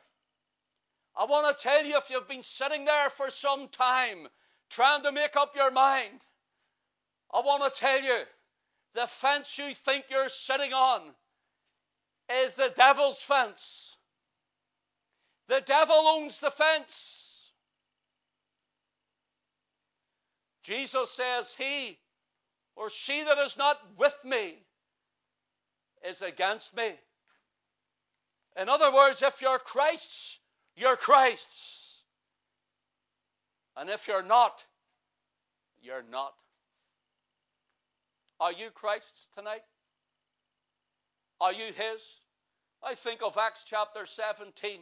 I 1.16 1.25
want 1.25 1.56
to 1.56 1.63
tell 1.63 1.84
you 1.86 1.98
if 1.98 2.10
you've 2.10 2.27
been 2.27 2.44
sitting 2.44 2.86
there 2.86 3.10
for 3.10 3.30
some 3.30 3.68
time 3.68 4.27
trying 4.70 5.04
to 5.04 5.12
make 5.12 5.36
up 5.36 5.56
your 5.56 5.72
mind, 5.72 6.25
I 7.34 7.41
want 7.41 7.63
to 7.63 7.79
tell 7.79 8.01
you 8.01 8.24
the 8.93 9.07
fence 9.07 9.57
you 9.57 9.74
think 9.74 10.05
you're 10.10 10.29
sitting 10.29 10.74
on 10.74 11.01
is 12.43 12.55
the 12.55 12.74
devil's 12.75 13.22
fence. 13.22 13.98
The 15.48 15.62
devil 15.65 15.96
owns 15.96 16.39
the 16.39 16.51
fence. 16.51 17.51
Jesus 20.63 21.12
says, 21.12 21.55
He 21.57 21.98
or 22.75 22.89
she 22.89 23.24
that 23.24 23.38
is 23.38 23.57
not 23.57 23.79
with 23.98 24.17
me 24.24 24.55
is 26.05 26.22
against 26.22 26.75
me. 26.75 26.91
In 28.60 28.69
other 28.69 28.93
words, 28.93 29.22
if 29.22 29.41
you're 29.41 29.60
Christ's, 29.60 30.39
you're 30.75 30.95
Christ's. 30.95 32.04
And 33.75 33.89
if 33.89 34.08
you're 34.08 34.23
not, 34.23 34.63
you're 35.82 36.06
not. 36.10 36.34
Are 38.39 38.52
you 38.52 38.69
Christ's 38.73 39.28
tonight? 39.36 39.63
Are 41.41 41.54
you 41.54 41.73
His? 41.76 42.02
I 42.84 42.95
think 42.95 43.21
of 43.23 43.38
Acts 43.38 43.63
chapter 43.65 44.06
17. 44.06 44.80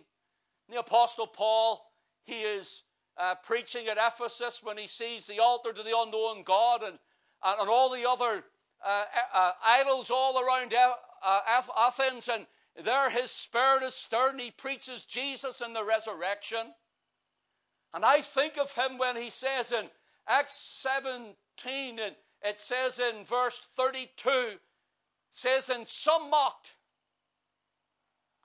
The 0.70 0.80
Apostle 0.80 1.28
Paul, 1.28 1.86
he 2.24 2.42
is 2.42 2.84
uh, 3.18 3.36
preaching 3.36 3.88
at 3.88 3.98
Ephesus 3.98 4.62
when 4.62 4.78
he 4.78 4.88
sees 4.88 5.26
the 5.26 5.40
altar 5.40 5.72
to 5.72 5.84
the 5.84 5.98
unknown 5.98 6.44
God 6.44 6.84
and 6.84 6.98
and, 7.46 7.60
and 7.62 7.70
all 7.70 7.90
the 7.90 8.08
other 8.10 8.44
uh, 8.84 9.04
uh, 9.34 9.52
idols 9.66 10.12
all 10.12 10.40
around 10.40 10.74
uh, 10.74 11.62
Athens, 11.78 12.30
and 12.32 12.46
there 12.84 13.10
his 13.10 13.32
spirit 13.32 13.84
is 13.84 13.94
stirred, 13.94 14.32
and 14.32 14.42
he 14.42 14.52
preaches 14.52 15.04
Jesus 15.04 15.62
and 15.62 15.76
the 15.76 15.84
resurrection. 15.84 16.74
And 17.94 18.04
I 18.04 18.22
think 18.22 18.58
of 18.58 18.74
him 18.74 18.98
when 18.98 19.16
he 19.16 19.30
says 19.30 19.72
in 19.72 19.86
Acts 20.28 20.58
17, 20.84 22.00
and 22.00 22.16
it 22.46 22.60
says 22.60 23.00
in 23.00 23.26
verse 23.26 23.62
32, 23.76 24.58
says, 25.32 25.70
And 25.70 25.88
some 25.88 26.30
mocked. 26.30 26.74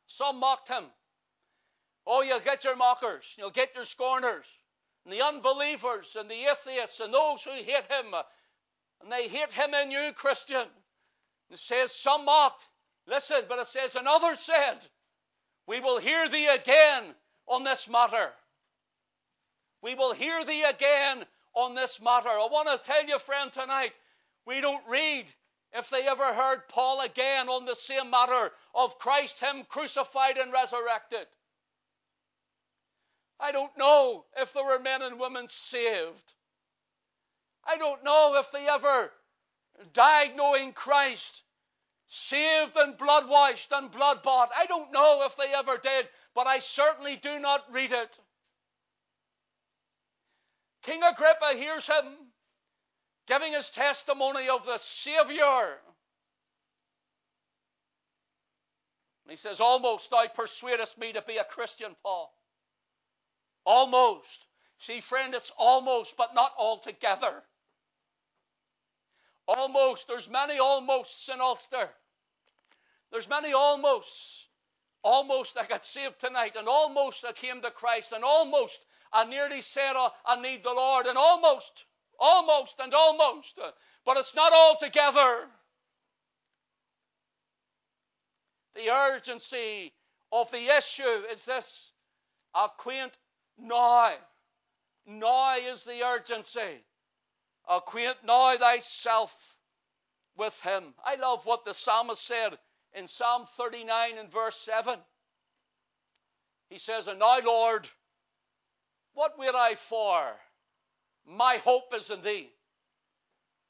Some 0.06 0.40
mocked 0.40 0.68
him. 0.68 0.84
Oh, 2.06 2.22
you'll 2.22 2.40
get 2.40 2.64
your 2.64 2.76
mockers, 2.76 3.36
you'll 3.38 3.50
get 3.50 3.74
your 3.74 3.84
scorners, 3.84 4.46
and 5.04 5.12
the 5.12 5.22
unbelievers, 5.22 6.16
and 6.18 6.28
the 6.28 6.50
atheists, 6.50 6.98
and 6.98 7.12
those 7.12 7.42
who 7.42 7.52
hate 7.52 7.84
him, 7.88 8.14
and 9.02 9.12
they 9.12 9.28
hate 9.28 9.52
him 9.52 9.74
and 9.74 9.92
you, 9.92 10.10
Christian. 10.14 10.66
It 11.50 11.58
says 11.58 11.92
some 11.92 12.24
mocked. 12.24 12.66
Listen, 13.06 13.42
but 13.48 13.58
it 13.58 13.66
says 13.66 13.96
another 13.96 14.34
said, 14.34 14.78
We 15.66 15.80
will 15.80 15.98
hear 15.98 16.28
thee 16.28 16.48
again 16.48 17.14
on 17.46 17.64
this 17.64 17.88
matter. 17.88 18.30
We 19.82 19.94
will 19.94 20.12
hear 20.12 20.44
thee 20.44 20.62
again 20.62 21.24
on 21.60 21.74
this 21.74 22.00
matter. 22.00 22.28
I 22.28 22.48
want 22.50 22.68
to 22.68 22.84
tell 22.84 23.06
you, 23.06 23.18
friend, 23.18 23.52
tonight, 23.52 23.92
we 24.46 24.60
don't 24.60 24.86
read 24.88 25.26
if 25.72 25.88
they 25.90 26.06
ever 26.06 26.24
heard 26.24 26.68
Paul 26.68 27.00
again 27.02 27.48
on 27.48 27.64
the 27.64 27.76
same 27.76 28.10
matter 28.10 28.52
of 28.74 28.98
Christ, 28.98 29.38
Him 29.38 29.64
crucified 29.68 30.36
and 30.36 30.52
resurrected. 30.52 31.26
I 33.38 33.52
don't 33.52 33.76
know 33.78 34.26
if 34.36 34.52
there 34.52 34.64
were 34.64 34.78
men 34.78 35.02
and 35.02 35.18
women 35.18 35.46
saved 35.48 36.34
I 37.64 37.76
don't 37.76 38.02
know 38.02 38.36
if 38.38 38.50
they 38.50 38.66
ever 38.66 39.12
died 39.92 40.36
knowing 40.36 40.72
Christ, 40.72 41.42
saved 42.06 42.76
and 42.76 42.96
blood 42.96 43.28
washed 43.28 43.72
and 43.72 43.90
blood 43.90 44.22
bought. 44.22 44.50
I 44.56 44.66
don't 44.66 44.92
know 44.92 45.22
if 45.24 45.36
they 45.36 45.52
ever 45.54 45.76
did, 45.76 46.08
but 46.34 46.46
I 46.46 46.58
certainly 46.58 47.16
do 47.16 47.38
not 47.38 47.72
read 47.72 47.92
it. 47.92 48.18
King 50.82 51.02
Agrippa 51.02 51.54
hears 51.54 51.86
him 51.86 52.04
giving 53.26 53.52
his 53.52 53.70
testimony 53.70 54.48
of 54.48 54.64
the 54.66 54.78
Savior. 54.78 55.78
And 59.24 59.30
he 59.30 59.36
says, 59.36 59.60
Almost 59.60 60.10
thou 60.10 60.26
persuadest 60.34 60.98
me 60.98 61.12
to 61.12 61.22
be 61.22 61.36
a 61.36 61.44
Christian, 61.44 61.94
Paul. 62.02 62.32
Almost. 63.64 64.46
See, 64.78 65.00
friend, 65.00 65.34
it's 65.34 65.52
almost, 65.58 66.16
but 66.16 66.34
not 66.34 66.52
altogether. 66.58 67.42
Almost. 69.46 70.08
There's 70.08 70.28
many 70.28 70.58
almosts 70.58 71.28
in 71.28 71.40
Ulster. 71.40 71.90
There's 73.12 73.28
many 73.28 73.52
almosts. 73.52 74.48
Almost 75.02 75.56
I 75.56 75.66
got 75.66 75.84
saved 75.84 76.18
tonight, 76.18 76.56
and 76.58 76.68
almost 76.68 77.24
I 77.24 77.32
came 77.32 77.62
to 77.62 77.70
Christ, 77.70 78.12
and 78.12 78.24
almost 78.24 78.84
I 79.12 79.24
nearly 79.24 79.60
said 79.60 79.92
oh, 79.96 80.10
I 80.24 80.40
need 80.40 80.62
the 80.62 80.72
Lord, 80.72 81.06
and 81.06 81.18
almost, 81.18 81.84
almost, 82.18 82.76
and 82.82 82.94
almost. 82.94 83.58
Uh, 83.58 83.70
but 84.04 84.16
it's 84.16 84.34
not 84.34 84.52
altogether. 84.52 85.48
The 88.74 88.88
urgency 88.90 89.92
of 90.32 90.50
the 90.52 90.76
issue 90.76 91.24
is 91.32 91.44
this 91.44 91.90
acquaint 92.54 93.16
now. 93.58 94.12
Now 95.06 95.56
is 95.56 95.84
the 95.84 96.02
urgency. 96.04 96.84
Acquaint 97.68 98.16
now 98.24 98.56
thyself 98.56 99.56
with 100.36 100.60
him. 100.60 100.94
I 101.04 101.16
love 101.16 101.44
what 101.44 101.64
the 101.64 101.74
psalmist 101.74 102.24
said 102.24 102.58
in 102.94 103.06
Psalm 103.06 103.46
39 103.56 104.18
and 104.18 104.30
verse 104.30 104.56
7. 104.56 104.98
He 106.68 106.78
says, 106.78 107.08
And 107.08 107.18
now, 107.18 107.38
Lord, 107.44 107.88
what 109.14 109.38
wait 109.38 109.54
I 109.54 109.74
for? 109.74 110.36
My 111.26 111.56
hope 111.64 111.94
is 111.94 112.10
in 112.10 112.22
thee. 112.22 112.50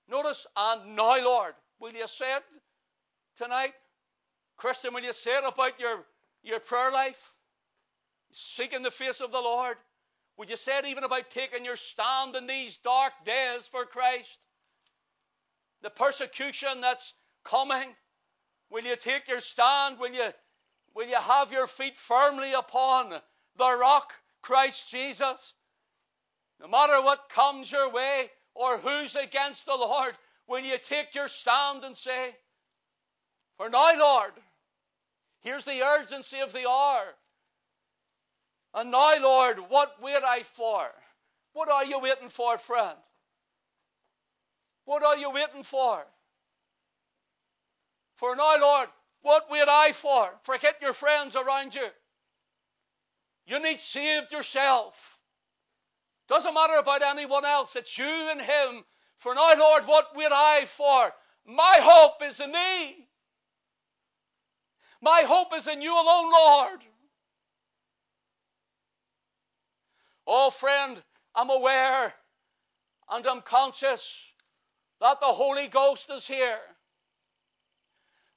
Notice, 0.08 0.46
and 0.56 0.96
now, 0.96 1.22
Lord, 1.22 1.54
will 1.78 1.92
you 1.92 2.06
say 2.08 2.36
it 2.36 2.44
tonight? 3.36 3.74
Christian, 4.56 4.92
will 4.94 5.02
you 5.02 5.12
say 5.12 5.36
it 5.36 5.44
about 5.46 5.78
your, 5.78 6.04
your 6.42 6.60
prayer 6.60 6.90
life? 6.90 7.34
Seeking 8.32 8.82
the 8.82 8.90
face 8.90 9.20
of 9.20 9.32
the 9.32 9.40
Lord. 9.40 9.76
Would 10.36 10.50
you 10.50 10.56
say 10.56 10.78
it 10.78 10.86
even 10.86 11.04
about 11.04 11.30
taking 11.30 11.64
your 11.64 11.76
stand 11.76 12.34
in 12.36 12.46
these 12.46 12.76
dark 12.76 13.12
days 13.24 13.66
for 13.66 13.84
Christ? 13.84 14.46
the 15.82 15.90
persecution 15.90 16.80
that's 16.80 17.14
coming? 17.44 17.94
Will 18.70 18.84
you 18.84 18.96
take 18.96 19.28
your 19.28 19.40
stand? 19.40 19.98
Will 19.98 20.12
you, 20.12 20.28
will 20.94 21.08
you 21.08 21.16
have 21.16 21.52
your 21.52 21.66
feet 21.66 21.96
firmly 21.96 22.52
upon 22.52 23.10
the 23.56 23.78
rock, 23.78 24.12
Christ 24.42 24.90
Jesus? 24.90 25.54
No 26.60 26.68
matter 26.68 27.00
what 27.02 27.28
comes 27.28 27.72
your 27.72 27.90
way 27.90 28.30
or 28.54 28.78
who's 28.78 29.16
against 29.16 29.66
the 29.66 29.74
Lord, 29.74 30.12
will 30.46 30.60
you 30.60 30.76
take 30.78 31.14
your 31.14 31.28
stand 31.28 31.84
and 31.84 31.96
say, 31.96 32.36
For 33.56 33.70
now, 33.70 33.98
Lord, 33.98 34.32
here's 35.40 35.64
the 35.64 35.82
urgency 35.82 36.40
of 36.40 36.52
the 36.52 36.68
hour. 36.68 37.04
And 38.74 38.90
now, 38.90 39.14
Lord, 39.20 39.58
what 39.68 40.00
wait 40.02 40.22
I 40.24 40.42
for? 40.42 40.86
What 41.52 41.68
are 41.68 41.84
you 41.84 41.98
waiting 41.98 42.28
for, 42.28 42.58
friend? 42.58 42.96
What 44.84 45.02
are 45.02 45.16
you 45.16 45.30
waiting 45.30 45.62
for? 45.62 46.06
For 48.16 48.36
now, 48.36 48.56
Lord, 48.60 48.88
what 49.22 49.50
wait 49.50 49.68
I 49.68 49.92
for? 49.92 50.30
Forget 50.42 50.76
your 50.82 50.92
friends 50.92 51.36
around 51.36 51.74
you. 51.74 51.88
You 53.46 53.58
need 53.60 53.80
saved 53.80 54.32
yourself. 54.32 55.18
Doesn't 56.28 56.54
matter 56.54 56.74
about 56.74 57.02
anyone 57.02 57.44
else. 57.44 57.74
It's 57.74 57.98
you 57.98 58.28
and 58.30 58.40
Him. 58.40 58.84
For 59.18 59.34
now, 59.34 59.52
Lord, 59.58 59.84
what 59.86 60.14
wait 60.14 60.30
I 60.30 60.64
for? 60.66 61.12
My 61.44 61.78
hope 61.80 62.22
is 62.22 62.40
in 62.40 62.52
Thee. 62.52 63.08
My 65.02 65.22
hope 65.26 65.54
is 65.56 65.66
in 65.66 65.82
You 65.82 65.92
alone, 65.92 66.30
Lord. 66.30 66.80
Oh, 70.26 70.50
friend, 70.50 71.02
I'm 71.34 71.50
aware 71.50 72.14
and 73.10 73.26
I'm 73.26 73.40
conscious 73.40 74.26
that 75.00 75.18
the 75.18 75.26
Holy 75.26 75.66
Ghost 75.66 76.10
is 76.10 76.26
here. 76.26 76.60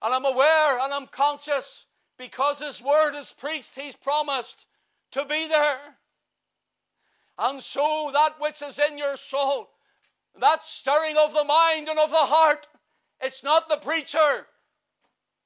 And 0.01 0.13
I'm 0.13 0.25
aware 0.25 0.79
and 0.79 0.91
I'm 0.91 1.07
conscious 1.07 1.85
because 2.17 2.59
His 2.59 2.81
word 2.81 3.13
is 3.15 3.31
preached, 3.31 3.75
He's 3.75 3.95
promised 3.95 4.65
to 5.13 5.25
be 5.25 5.47
there. 5.47 5.79
And 7.37 7.61
so 7.61 8.11
that 8.13 8.39
which 8.39 8.61
is 8.61 8.79
in 8.79 8.97
your 8.97 9.17
soul, 9.17 9.69
that 10.39 10.61
stirring 10.61 11.15
of 11.17 11.33
the 11.33 11.43
mind 11.43 11.87
and 11.87 11.97
of 11.97 12.09
the 12.09 12.15
heart, 12.15 12.67
it's 13.21 13.43
not 13.43 13.69
the 13.69 13.77
preacher, 13.77 14.47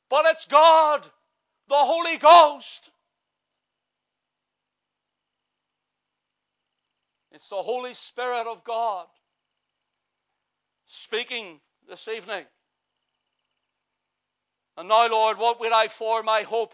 but 0.10 0.26
it's 0.26 0.46
God, 0.46 1.04
the 1.70 1.76
Holy 1.76 2.18
Ghost. 2.18 2.90
It's 7.32 7.50
the 7.50 7.56
Holy 7.56 7.94
Spirit 7.94 8.48
of 8.48 8.64
God 8.64 9.06
speaking 10.86 11.60
this 11.88 12.08
evening. 12.08 12.46
And 14.78 14.90
now, 14.90 15.08
Lord, 15.10 15.38
what 15.38 15.60
will 15.60 15.74
I 15.74 15.88
for? 15.88 16.24
My 16.24 16.42
hope 16.42 16.74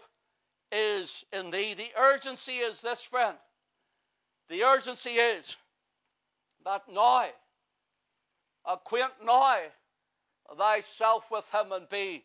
is 0.74 1.24
in 1.32 1.50
Thee. 1.50 1.74
The 1.74 1.90
urgency 1.96 2.58
is 2.58 2.80
this, 2.80 3.02
friend. 3.02 3.36
The 4.48 4.64
urgency 4.64 5.10
is 5.10 5.56
that 6.64 6.82
now, 6.92 7.26
acquaint 8.66 9.12
now 9.24 9.56
thyself 10.58 11.30
with 11.30 11.48
Him 11.54 11.72
and 11.72 11.88
be 11.88 12.24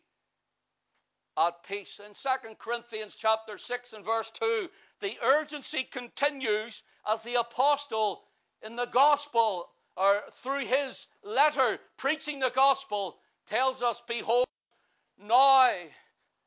at 1.38 1.62
peace. 1.62 2.00
In 2.04 2.12
2 2.12 2.54
Corinthians 2.58 3.14
chapter 3.16 3.56
6 3.56 3.92
and 3.92 4.04
verse 4.04 4.30
2, 4.30 4.68
the 5.00 5.14
urgency 5.22 5.84
continues 5.84 6.82
as 7.10 7.22
the 7.22 7.36
apostle 7.36 8.24
in 8.62 8.76
the 8.76 8.86
gospel 8.86 9.70
or 9.96 10.22
through 10.32 10.60
his 10.66 11.06
letter 11.22 11.78
preaching 11.96 12.38
the 12.38 12.52
gospel 12.54 13.18
tells 13.46 13.82
us, 13.82 14.02
Behold, 14.06 14.46
now 15.18 15.70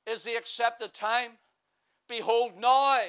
is 0.06 0.24
the 0.24 0.36
accepted 0.36 0.94
time. 0.94 1.32
Behold, 2.18 2.60
now 2.60 3.00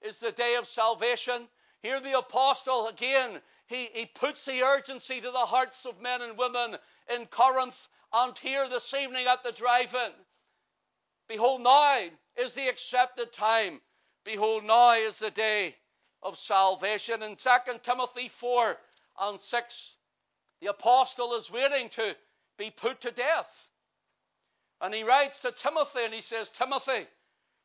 is 0.00 0.20
the 0.20 0.32
day 0.32 0.56
of 0.58 0.66
salvation. 0.66 1.48
Here, 1.82 2.00
the 2.00 2.18
apostle 2.18 2.88
again, 2.88 3.42
he, 3.66 3.90
he 3.92 4.06
puts 4.06 4.46
the 4.46 4.62
urgency 4.62 5.20
to 5.20 5.30
the 5.30 5.38
hearts 5.38 5.84
of 5.84 6.00
men 6.00 6.22
and 6.22 6.38
women 6.38 6.78
in 7.14 7.26
Corinth 7.26 7.88
and 8.10 8.38
here 8.38 8.66
this 8.70 8.94
evening 8.94 9.26
at 9.26 9.44
the 9.44 9.52
drive 9.52 9.92
in. 9.92 10.12
Behold, 11.28 11.60
now 11.60 12.06
is 12.36 12.54
the 12.54 12.66
accepted 12.68 13.34
time. 13.34 13.82
Behold, 14.24 14.64
now 14.64 14.94
is 14.94 15.18
the 15.18 15.30
day 15.30 15.74
of 16.22 16.38
salvation. 16.38 17.22
In 17.22 17.36
2 17.36 17.50
Timothy 17.82 18.30
4 18.30 18.78
and 19.20 19.38
6, 19.38 19.96
the 20.62 20.70
apostle 20.70 21.34
is 21.34 21.52
waiting 21.52 21.90
to 21.90 22.16
be 22.56 22.70
put 22.70 23.02
to 23.02 23.10
death. 23.10 23.68
And 24.80 24.94
he 24.94 25.02
writes 25.02 25.40
to 25.40 25.52
Timothy 25.52 26.06
and 26.06 26.14
he 26.14 26.22
says, 26.22 26.48
Timothy, 26.48 27.08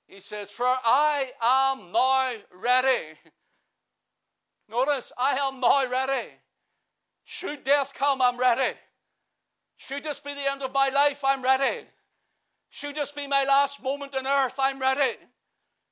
he 0.10 0.22
says, 0.22 0.50
For 0.50 0.66
I 0.66 1.32
am 1.42 1.92
now 1.92 2.34
ready. 2.60 3.16
Notice, 4.68 5.12
I 5.18 5.38
am 5.38 5.60
now 5.60 5.88
ready. 5.88 6.30
Should 7.26 7.64
death 7.64 7.94
come, 7.94 8.22
I'm 8.22 8.38
ready. 8.38 8.76
Should 9.78 10.04
this 10.04 10.20
be 10.20 10.34
the 10.34 10.52
end 10.52 10.64
of 10.64 10.74
my 10.74 10.90
life, 10.90 11.24
I'm 11.24 11.44
ready. 11.44 11.86
Should 12.72 12.96
this 12.96 13.12
be 13.12 13.28
my 13.28 13.44
last 13.44 13.84
moment 13.84 14.16
on 14.16 14.26
earth, 14.26 14.56
I'm 14.58 14.80
ready. 14.80 15.16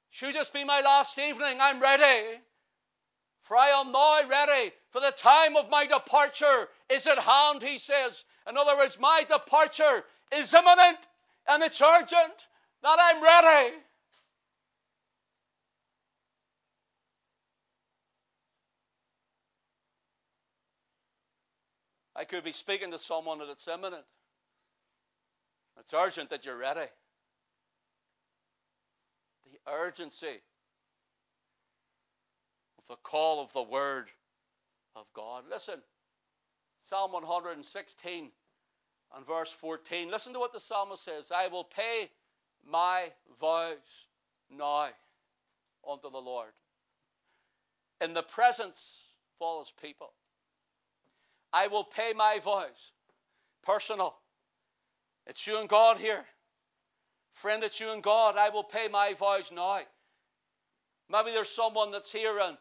Should 0.10 0.34
this 0.34 0.50
be 0.50 0.64
my 0.64 0.82
last 0.82 1.18
evening, 1.20 1.60
I'm 1.62 1.80
ready. 1.80 2.40
For 3.44 3.56
I 3.56 3.68
am 3.70 3.92
now 3.92 4.28
ready, 4.28 4.72
for 4.90 5.00
the 5.00 5.12
time 5.12 5.56
of 5.56 5.70
my 5.70 5.86
departure 5.86 6.70
is 6.90 7.06
at 7.06 7.20
hand, 7.20 7.62
he 7.62 7.78
says. 7.78 8.26
In 8.50 8.58
other 8.58 8.76
words, 8.76 9.00
my 9.00 9.24
departure 9.30 10.06
is 10.36 10.54
imminent 10.54 11.08
and 11.48 11.62
it's 11.62 11.82
urgent 11.82 12.48
that 12.82 12.98
I'm 13.00 13.24
ready. 13.24 13.76
I 22.18 22.24
could 22.24 22.44
be 22.44 22.52
speaking 22.52 22.90
to 22.92 23.00
someone 23.00 23.38
that 23.40 23.50
it's 23.50 23.68
imminent. 23.68 24.04
It's 25.80 25.94
urgent 25.94 26.32
that 26.32 26.46
you're 26.46 26.58
ready. 26.58 26.90
The 29.52 29.72
urgency 29.72 30.42
of 32.80 32.88
the 32.88 32.96
call 33.04 33.40
of 33.40 33.54
the 33.54 33.62
Word 33.62 34.08
of 34.96 35.06
God. 35.14 35.44
Listen, 35.48 35.76
Psalm 36.82 37.12
116 37.12 38.32
and 39.16 39.28
verse 39.28 39.52
14. 39.52 40.10
Listen 40.10 40.34
to 40.34 40.40
what 40.40 40.54
the 40.54 40.60
psalmist 40.60 41.06
says 41.06 41.32
I 41.32 41.48
will 41.48 41.66
pay 41.66 42.10
my 42.68 43.12
vows 43.40 43.78
now 44.50 44.88
unto 45.88 46.10
the 46.10 46.18
Lord. 46.18 46.50
In 48.02 48.16
the 48.16 48.24
presence 48.24 49.02
of 49.40 49.46
all 49.46 49.60
his 49.60 49.72
people. 49.80 50.14
I 51.54 51.68
will 51.68 51.84
pay 51.84 52.14
my 52.14 52.40
vows. 52.44 52.92
Personal. 53.64 54.16
It's 55.26 55.46
you 55.46 55.60
and 55.60 55.68
God 55.68 55.98
here. 55.98 56.26
Friend, 57.34 57.64
it's 57.64 57.80
you 57.80 57.92
and 57.92 58.02
God. 58.02 58.36
I 58.38 58.50
will 58.50 58.64
pay 58.64 58.88
my 58.88 59.14
vows 59.14 59.52
now. 59.54 59.80
Maybe 61.10 61.32
there's 61.32 61.50
someone 61.50 61.92
that's 61.92 62.12
here 62.12 62.40
and 62.40 62.58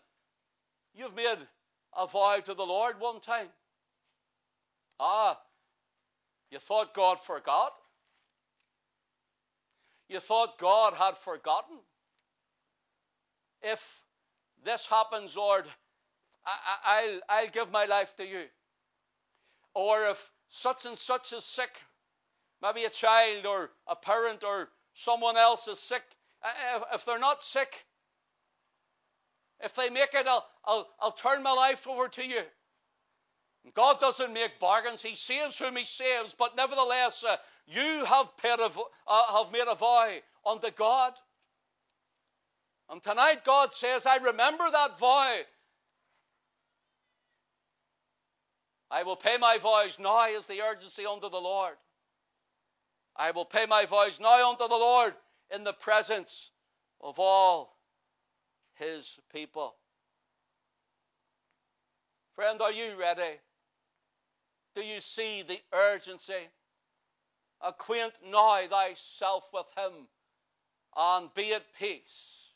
You've 0.96 1.14
made 1.14 1.37
a 1.94 2.07
vow 2.07 2.38
to 2.42 2.55
the 2.55 2.64
Lord 2.64 2.99
one 2.99 3.20
time. 3.20 3.49
Ah, 4.99 5.38
you 6.51 6.59
thought 6.59 6.94
God 6.94 7.20
forgot? 7.20 7.79
You 10.09 10.20
thought 10.20 10.59
God 10.59 10.94
had 10.94 11.18
forgotten? 11.18 11.77
If 13.61 14.05
this 14.64 14.87
happens, 14.87 15.37
Lord, 15.37 15.66
I, 16.46 17.07
will 17.07 17.20
I'll 17.29 17.49
give 17.49 17.70
my 17.70 17.85
life 17.85 18.16
to 18.16 18.27
you. 18.27 18.44
Or 19.76 20.08
if 20.08 20.30
such 20.48 20.86
and 20.86 20.96
such 20.96 21.34
is 21.34 21.44
sick, 21.44 21.68
maybe 22.62 22.84
a 22.84 22.88
child 22.90 23.44
or 23.44 23.72
a 23.86 23.94
parent 23.94 24.42
or 24.42 24.70
someone 24.94 25.36
else 25.36 25.68
is 25.68 25.78
sick, 25.78 26.02
if 26.94 27.04
they're 27.04 27.18
not 27.18 27.42
sick, 27.42 27.84
if 29.60 29.76
they 29.76 29.90
make 29.90 30.14
it, 30.14 30.26
I'll, 30.26 30.46
I'll, 30.64 30.88
I'll 30.98 31.12
turn 31.12 31.42
my 31.42 31.52
life 31.52 31.86
over 31.86 32.08
to 32.08 32.26
you. 32.26 32.40
God 33.74 34.00
doesn't 34.00 34.32
make 34.32 34.58
bargains. 34.58 35.02
He 35.02 35.14
saves 35.14 35.58
whom 35.58 35.76
He 35.76 35.84
saves, 35.84 36.34
but 36.34 36.56
nevertheless, 36.56 37.22
uh, 37.22 37.36
you 37.66 38.06
have, 38.06 38.30
a, 38.44 38.70
uh, 39.06 39.42
have 39.42 39.52
made 39.52 39.68
a 39.68 39.74
vow 39.74 40.10
unto 40.46 40.70
God. 40.70 41.12
And 42.88 43.02
tonight, 43.02 43.44
God 43.44 43.74
says, 43.74 44.06
I 44.06 44.16
remember 44.16 44.70
that 44.70 44.98
vow. 44.98 45.36
I 48.90 49.03
will 49.03 49.16
pay 49.16 49.37
my 49.37 49.59
vows 49.59 49.99
now 49.99 50.27
is 50.27 50.46
the 50.46 50.62
urgency 50.62 51.05
unto 51.07 51.29
the 51.29 51.40
Lord. 51.40 51.77
I 53.16 53.31
will 53.31 53.44
pay 53.44 53.66
my 53.66 53.87
vows 53.87 54.20
now 54.20 54.51
unto 54.51 54.68
the 54.68 54.77
Lord 54.77 55.14
in 55.55 55.64
the 55.64 55.72
presence 55.72 56.51
of 57.01 57.18
all 57.18 57.79
his 58.75 59.18
people. 59.33 59.75
Friend, 62.35 62.61
are 62.61 62.72
you 62.72 62.94
ready? 62.99 63.40
Do 64.75 64.83
you 64.83 65.01
see 65.01 65.42
the 65.42 65.61
urgency? 65.72 66.51
acquaint 67.61 68.14
now 68.25 68.66
thyself 68.66 69.49
with 69.53 69.66
him, 69.77 70.09
and 70.96 71.33
be 71.35 71.53
at 71.55 71.75
peace. 71.79 72.51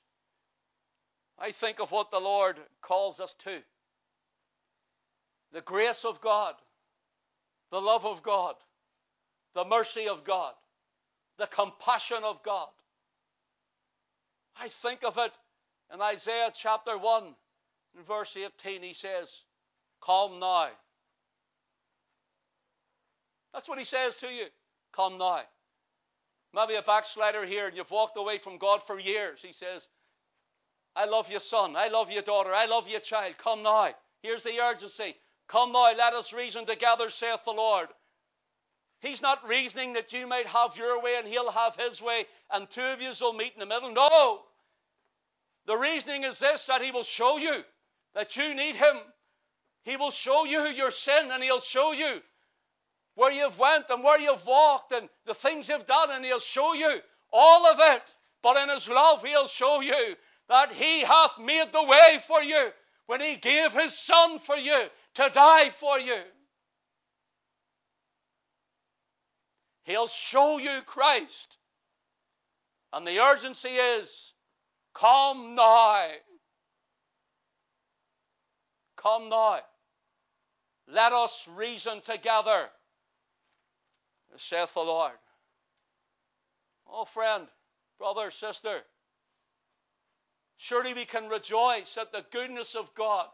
I 1.39 1.51
think 1.51 1.81
of 1.81 1.91
what 1.91 2.11
the 2.11 2.21
Lord 2.21 2.59
calls 2.83 3.21
us 3.21 3.35
to 3.41 3.63
the 5.53 5.61
grace 5.61 6.05
of 6.05 6.21
God, 6.21 6.55
the 7.71 7.81
love 7.81 8.07
of 8.07 8.23
God, 8.23 8.55
the 9.55 9.65
mercy 9.65 10.09
of 10.09 10.25
God, 10.25 10.55
the 11.39 11.47
compassion 11.47 12.19
of 12.25 12.43
God. 12.43 12.69
I 14.61 14.69
think 14.69 15.05
of 15.05 15.19
it 15.19 15.33
in 15.93 16.01
Isaiah 16.01 16.51
chapter 16.55 16.97
1, 16.97 17.25
in 17.97 18.05
verse 18.05 18.37
18, 18.37 18.83
he 18.83 18.95
says, 18.95 19.43
Come 20.05 20.39
now. 20.39 20.69
That's 23.53 23.69
what 23.69 23.79
he 23.79 23.85
says 23.85 24.17
to 24.17 24.29
you. 24.29 24.47
Come 24.95 25.19
now. 25.19 25.41
Maybe 26.55 26.75
a 26.75 26.83
backslider 26.83 27.45
here 27.45 27.69
and 27.69 27.77
you've 27.77 27.91
walked 27.91 28.17
away 28.17 28.39
from 28.39 28.59
God 28.59 28.83
for 28.83 28.99
years. 28.99 29.41
He 29.43 29.53
says, 29.53 29.89
I 30.97 31.07
love 31.07 31.31
you, 31.31 31.39
son. 31.39 31.75
I 31.77 31.89
love 31.89 32.11
you, 32.11 32.23
daughter. 32.23 32.53
I 32.53 32.67
love 32.67 32.89
you, 32.89 32.99
child. 33.01 33.39
Come 33.39 33.63
now. 33.63 33.91
Here's 34.23 34.43
the 34.43 34.59
urgency. 34.61 35.17
Come 35.51 35.73
now, 35.73 35.93
let 35.99 36.15
us 36.15 36.33
reason 36.33 36.65
together, 36.65 37.11
saith 37.11 37.45
the 37.45 37.51
Lord. 37.51 37.89
He's 39.01 39.21
not 39.21 39.49
reasoning 39.49 39.95
that 39.95 40.13
you 40.13 40.25
might 40.29 40.47
have 40.47 40.77
your 40.77 41.03
way 41.03 41.17
and 41.19 41.27
he'll 41.27 41.51
have 41.51 41.75
his 41.75 42.01
way 42.01 42.27
and 42.53 42.71
two 42.71 42.81
of 42.81 43.03
you 43.03 43.11
will 43.21 43.33
meet 43.33 43.55
in 43.55 43.59
the 43.59 43.67
middle. 43.67 43.93
No. 43.93 44.43
The 45.67 45.77
reasoning 45.77 46.23
is 46.23 46.39
this 46.39 46.67
that 46.67 46.83
he 46.83 46.93
will 46.93 47.03
show 47.03 47.37
you 47.37 47.65
that 48.15 48.37
you 48.37 48.55
need 48.55 48.77
him. 48.77 48.99
He 49.83 49.97
will 49.97 50.13
show 50.13 50.45
you 50.45 50.67
your 50.67 50.93
sin 50.93 51.31
and 51.33 51.43
he'll 51.43 51.61
show 51.61 51.91
you 51.91 52.21
where 53.17 53.33
you've 53.33 53.59
went 53.59 53.87
and 53.91 54.05
where 54.05 54.21
you've 54.21 54.47
walked 54.47 54.93
and 54.93 55.09
the 55.27 55.35
things 55.35 55.69
you've 55.69 55.87
done 55.87 56.11
and 56.13 56.25
he'll 56.25 56.39
show 56.39 56.75
you 56.75 57.01
all 57.33 57.67
of 57.67 57.79
it. 57.81 58.15
But 58.41 58.57
in 58.63 58.69
his 58.69 58.89
love 58.89 59.25
he'll 59.25 59.49
show 59.49 59.81
you 59.81 60.15
that 60.49 60.71
he 60.71 61.01
hath 61.01 61.41
made 61.41 61.73
the 61.73 61.83
way 61.83 62.21
for 62.25 62.41
you 62.41 62.71
when 63.07 63.21
he 63.21 63.35
gave 63.35 63.73
his 63.73 63.99
son 63.99 64.39
for 64.39 64.57
you 64.57 64.87
to 65.15 65.31
die 65.33 65.71
for 65.71 65.99
you. 65.99 66.21
He'll 69.85 70.09
show 70.09 70.59
you 70.59 70.81
Christ. 70.87 71.57
And 72.93 73.07
the 73.07 73.19
urgency 73.19 73.69
is 73.69 74.35
come 74.95 75.55
now. 75.55 76.07
Come 78.97 79.29
now. 79.29 79.61
Let 80.93 81.13
us 81.13 81.49
reason 81.55 82.01
together, 82.05 82.69
saith 84.37 84.75
the 84.75 84.81
Lord. 84.81 85.13
Oh, 86.89 87.05
friend, 87.05 87.47
brother, 87.99 88.31
sister, 88.33 88.83
surely 90.57 90.93
we 90.93 91.05
can 91.05 91.29
rejoice 91.29 91.97
at 91.97 92.13
the 92.13 92.25
goodness 92.33 92.75
of 92.75 92.93
God. 92.95 93.29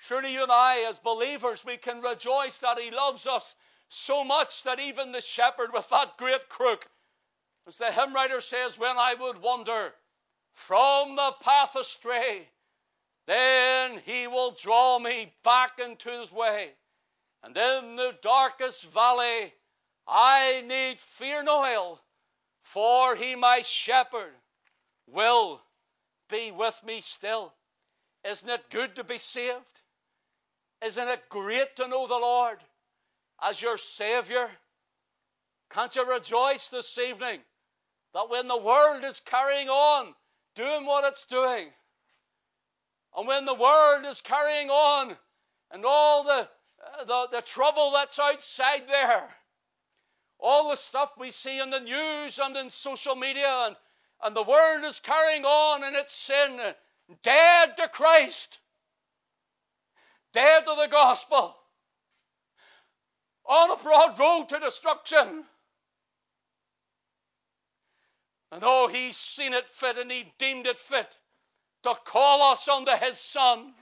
Surely 0.00 0.32
you 0.32 0.42
and 0.42 0.52
I, 0.52 0.86
as 0.88 0.98
believers, 0.98 1.64
we 1.64 1.76
can 1.76 2.00
rejoice 2.00 2.58
that 2.60 2.78
He 2.78 2.90
loves 2.90 3.26
us 3.26 3.54
so 3.88 4.24
much 4.24 4.62
that 4.62 4.80
even 4.80 5.12
the 5.12 5.20
shepherd 5.20 5.72
with 5.72 5.88
that 5.90 6.16
great 6.16 6.48
crook, 6.48 6.88
as 7.66 7.78
the 7.78 7.92
hymn 7.92 8.14
writer 8.14 8.40
says, 8.40 8.78
when 8.78 8.96
I 8.96 9.14
would 9.14 9.42
wander 9.42 9.92
from 10.52 11.16
the 11.16 11.32
path 11.40 11.76
astray, 11.76 12.48
then 13.26 14.00
he 14.04 14.26
will 14.26 14.52
draw 14.52 14.98
me 14.98 15.32
back 15.44 15.78
into 15.78 16.08
his 16.08 16.32
way. 16.32 16.70
And 17.42 17.56
in 17.56 17.96
the 17.96 18.16
darkest 18.22 18.90
valley, 18.90 19.52
I 20.06 20.62
need 20.66 20.98
fear 20.98 21.42
no 21.42 21.64
ill, 21.66 22.00
for 22.62 23.16
he, 23.16 23.34
my 23.34 23.62
shepherd, 23.62 24.34
will 25.06 25.62
be 26.28 26.50
with 26.50 26.80
me 26.84 27.00
still. 27.00 27.54
Isn't 28.24 28.48
it 28.48 28.70
good 28.70 28.96
to 28.96 29.04
be 29.04 29.18
saved? 29.18 29.79
Isn't 30.84 31.08
it 31.08 31.28
great 31.28 31.76
to 31.76 31.88
know 31.88 32.06
the 32.06 32.14
Lord 32.14 32.58
as 33.42 33.60
your 33.60 33.76
Savior? 33.76 34.50
Can't 35.70 35.94
you 35.94 36.10
rejoice 36.10 36.68
this 36.68 36.96
evening 36.98 37.40
that 38.14 38.30
when 38.30 38.48
the 38.48 38.58
world 38.58 39.04
is 39.04 39.20
carrying 39.20 39.68
on, 39.68 40.14
doing 40.54 40.86
what 40.86 41.04
it's 41.04 41.24
doing, 41.24 41.68
and 43.16 43.28
when 43.28 43.44
the 43.44 43.54
world 43.54 44.04
is 44.06 44.20
carrying 44.20 44.70
on, 44.70 45.16
and 45.70 45.84
all 45.84 46.24
the, 46.24 46.48
uh, 47.00 47.04
the, 47.04 47.28
the 47.32 47.42
trouble 47.42 47.90
that's 47.92 48.18
outside 48.18 48.88
there, 48.88 49.28
all 50.38 50.70
the 50.70 50.76
stuff 50.76 51.12
we 51.18 51.30
see 51.30 51.60
in 51.60 51.70
the 51.70 51.80
news 51.80 52.40
and 52.42 52.56
in 52.56 52.70
social 52.70 53.14
media, 53.14 53.66
and, 53.66 53.76
and 54.24 54.34
the 54.34 54.42
world 54.42 54.84
is 54.84 54.98
carrying 54.98 55.44
on 55.44 55.84
in 55.84 55.94
its 55.94 56.14
sin, 56.14 56.58
dead 57.22 57.76
to 57.76 57.88
Christ, 57.88 58.59
dead 60.32 60.64
to 60.64 60.74
the 60.80 60.88
gospel, 60.88 61.56
on 63.44 63.70
a 63.70 63.82
broad 63.82 64.18
road 64.18 64.48
to 64.48 64.58
destruction. 64.58 65.44
And 68.52 68.62
oh, 68.64 68.88
he's 68.88 69.16
seen 69.16 69.52
it 69.52 69.68
fit 69.68 69.96
and 69.96 70.10
he 70.10 70.32
deemed 70.38 70.66
it 70.66 70.78
fit 70.78 71.16
to 71.82 71.94
call 72.04 72.52
us 72.52 72.68
unto 72.68 72.92
his 72.92 73.18
Son. 73.18 73.72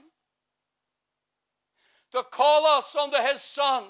To 2.12 2.22
call 2.22 2.66
us 2.66 2.94
unto 2.96 3.16
his 3.16 3.42
Son. 3.42 3.84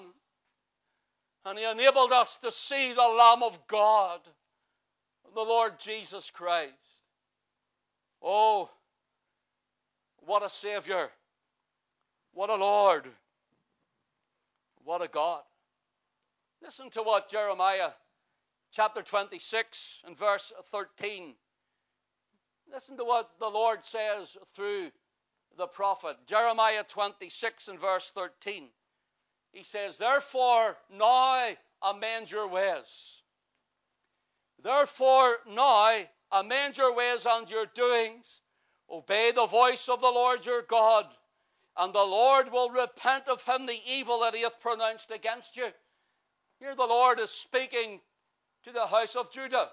And 1.45 1.57
he 1.57 1.69
enabled 1.69 2.11
us 2.11 2.37
to 2.37 2.51
see 2.51 2.93
the 2.93 3.01
Lamb 3.01 3.43
of 3.43 3.67
God, 3.67 4.19
the 5.33 5.41
Lord 5.41 5.79
Jesus 5.79 6.29
Christ. 6.29 6.73
Oh, 8.21 8.69
what 10.19 10.45
a 10.45 10.49
Savior. 10.49 11.09
What 12.33 12.49
a 12.49 12.55
Lord. 12.55 13.05
What 14.83 15.01
a 15.01 15.07
God. 15.07 15.41
Listen 16.61 16.89
to 16.91 17.03
what 17.03 17.29
Jeremiah 17.29 17.91
chapter 18.71 19.01
26 19.01 20.03
and 20.05 20.17
verse 20.17 20.51
13. 20.71 21.33
Listen 22.71 22.97
to 22.97 23.03
what 23.03 23.31
the 23.39 23.47
Lord 23.47 23.83
says 23.83 24.37
through 24.53 24.91
the 25.57 25.67
prophet. 25.67 26.17
Jeremiah 26.25 26.83
26 26.87 27.67
and 27.67 27.79
verse 27.79 28.11
13. 28.13 28.65
He 29.51 29.63
says, 29.63 29.97
Therefore 29.97 30.77
now 30.95 31.49
amend 31.81 32.31
your 32.31 32.47
ways. 32.47 33.23
Therefore 34.61 35.37
now 35.47 35.97
amend 36.31 36.77
your 36.77 36.95
ways 36.95 37.25
and 37.29 37.49
your 37.49 37.65
doings. 37.73 38.41
Obey 38.91 39.31
the 39.31 39.45
voice 39.45 39.87
of 39.87 40.01
the 40.01 40.07
Lord 40.07 40.45
your 40.45 40.63
God, 40.63 41.05
and 41.79 41.93
the 41.93 42.03
Lord 42.03 42.51
will 42.51 42.69
repent 42.69 43.29
of 43.29 43.43
him 43.43 43.65
the 43.65 43.79
evil 43.87 44.19
that 44.19 44.35
he 44.35 44.41
hath 44.41 44.59
pronounced 44.59 45.11
against 45.11 45.55
you. 45.55 45.69
Here 46.59 46.75
the 46.75 46.85
Lord 46.85 47.19
is 47.19 47.29
speaking 47.29 48.01
to 48.65 48.71
the 48.73 48.85
house 48.85 49.15
of 49.15 49.31
Judah 49.31 49.69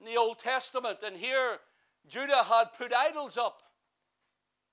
in 0.00 0.06
the 0.06 0.18
Old 0.18 0.38
Testament, 0.38 0.98
and 1.02 1.16
here 1.16 1.58
Judah 2.06 2.42
had 2.42 2.74
put 2.76 2.92
idols 2.92 3.38
up. 3.38 3.62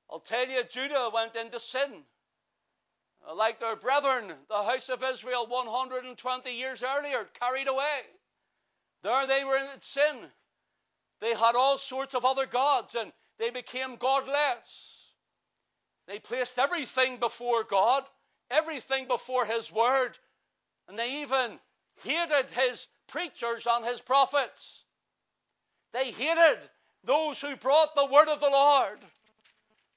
I'll 0.10 0.20
tell 0.20 0.46
you, 0.46 0.62
Judah 0.66 1.10
went 1.14 1.38
into 1.38 1.58
sin. 1.58 2.04
Like 3.34 3.62
their 3.62 3.78
brethren, 3.78 4.34
the 4.50 4.64
house 4.64 4.90
of 4.90 5.04
Israel 5.04 5.48
120 5.48 6.52
years 6.52 6.84
earlier, 6.84 7.30
carried 7.40 7.70
away. 7.70 8.02
There 9.04 9.26
they 9.26 9.46
were 9.46 9.58
in 9.58 9.80
sin. 9.80 10.18
They 11.22 11.34
had 11.34 11.56
all 11.56 11.78
sorts 11.78 12.14
of 12.14 12.26
other 12.26 12.46
gods 12.46 12.96
and 12.96 13.14
they 13.38 13.52
became 13.52 13.96
godless. 13.96 15.01
They 16.08 16.20
placed 16.20 16.60
everything 16.60 17.18
before 17.18 17.64
God, 17.64 18.04
everything 18.50 19.08
before 19.08 19.46
His 19.46 19.72
Word, 19.72 20.18
and 20.88 20.98
they 20.98 21.22
even 21.22 21.60
hated 22.04 22.50
His 22.52 22.88
preachers 23.08 23.68
and 23.70 23.86
His 23.86 24.02
prophets. 24.02 24.84
They 25.94 26.12
hated 26.12 26.70
those 27.04 27.42
who 27.42 27.56
brought 27.56 27.96
the 27.96 28.06
word 28.06 28.28
of 28.28 28.40
the 28.40 28.50
Lord. 28.50 29.00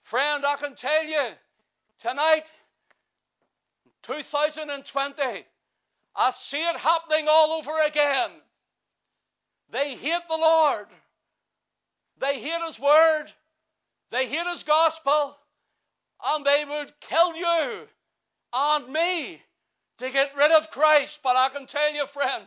Friend, 0.03 0.45
I 0.45 0.57
can 0.57 0.75
tell 0.75 1.05
you 1.05 1.31
tonight, 2.01 2.51
2020, 4.03 5.45
I 6.17 6.31
see 6.31 6.59
it 6.59 6.77
happening 6.77 7.27
all 7.29 7.53
over 7.53 7.73
again. 7.87 8.31
They 9.71 9.95
hate 9.95 10.23
the 10.29 10.37
Lord. 10.37 10.87
They 12.19 12.39
hate 12.39 12.63
His 12.67 12.79
Word. 12.79 13.27
They 14.11 14.27
hate 14.27 14.47
His 14.47 14.63
gospel. 14.63 15.37
And 16.27 16.45
they 16.45 16.65
would 16.65 16.93
kill 17.01 17.37
you 17.37 17.89
and 18.53 18.89
me 18.89 19.43
to 19.99 20.11
get 20.11 20.37
rid 20.37 20.53
of 20.53 20.71
Christ. 20.71 21.21
But 21.23 21.37
I 21.37 21.49
can 21.51 21.67
tell 21.67 21.93
you, 21.93 22.07
friend, 22.07 22.45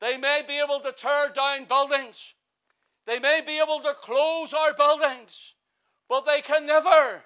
they 0.00 0.16
may 0.16 0.42
be 0.46 0.58
able 0.58 0.80
to 0.80 0.92
tear 0.92 1.30
down 1.34 1.64
buildings. 1.64 2.34
They 3.06 3.18
may 3.18 3.40
be 3.44 3.58
able 3.58 3.80
to 3.80 3.94
close 3.94 4.52
our 4.52 4.74
buildings, 4.74 5.54
but 6.08 6.26
they 6.26 6.42
can 6.42 6.66
never, 6.66 7.22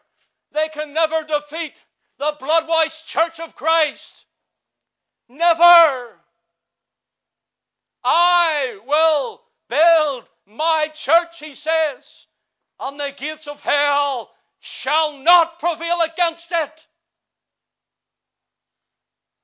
they 0.53 0.69
can 0.69 0.95
never 0.95 1.25
defeat 1.25 1.83
the 2.19 2.35
blood 2.39 2.69
washed 2.69 3.07
church 3.07 3.41
of 3.41 3.57
Christ. 3.57 4.27
Never. 5.29 6.21
I 8.05 8.79
will 8.87 9.43
build 9.69 10.25
my 10.47 10.89
church, 10.95 11.39
he 11.41 11.55
says, 11.55 12.27
and 12.79 13.01
the 13.01 13.15
gates 13.17 13.47
of 13.47 13.61
hell 13.61 14.31
shall 14.65 15.19
not 15.19 15.59
prevail 15.59 15.99
against 16.01 16.51
it. 16.51 16.87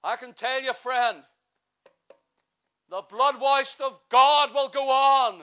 I 0.02 0.16
can 0.16 0.32
tell 0.32 0.62
you, 0.62 0.72
friend, 0.72 1.18
the 2.88 3.02
blood 3.02 3.38
washed 3.38 3.82
of 3.82 4.00
God 4.10 4.54
will 4.54 4.70
go 4.70 4.88
on. 4.88 5.42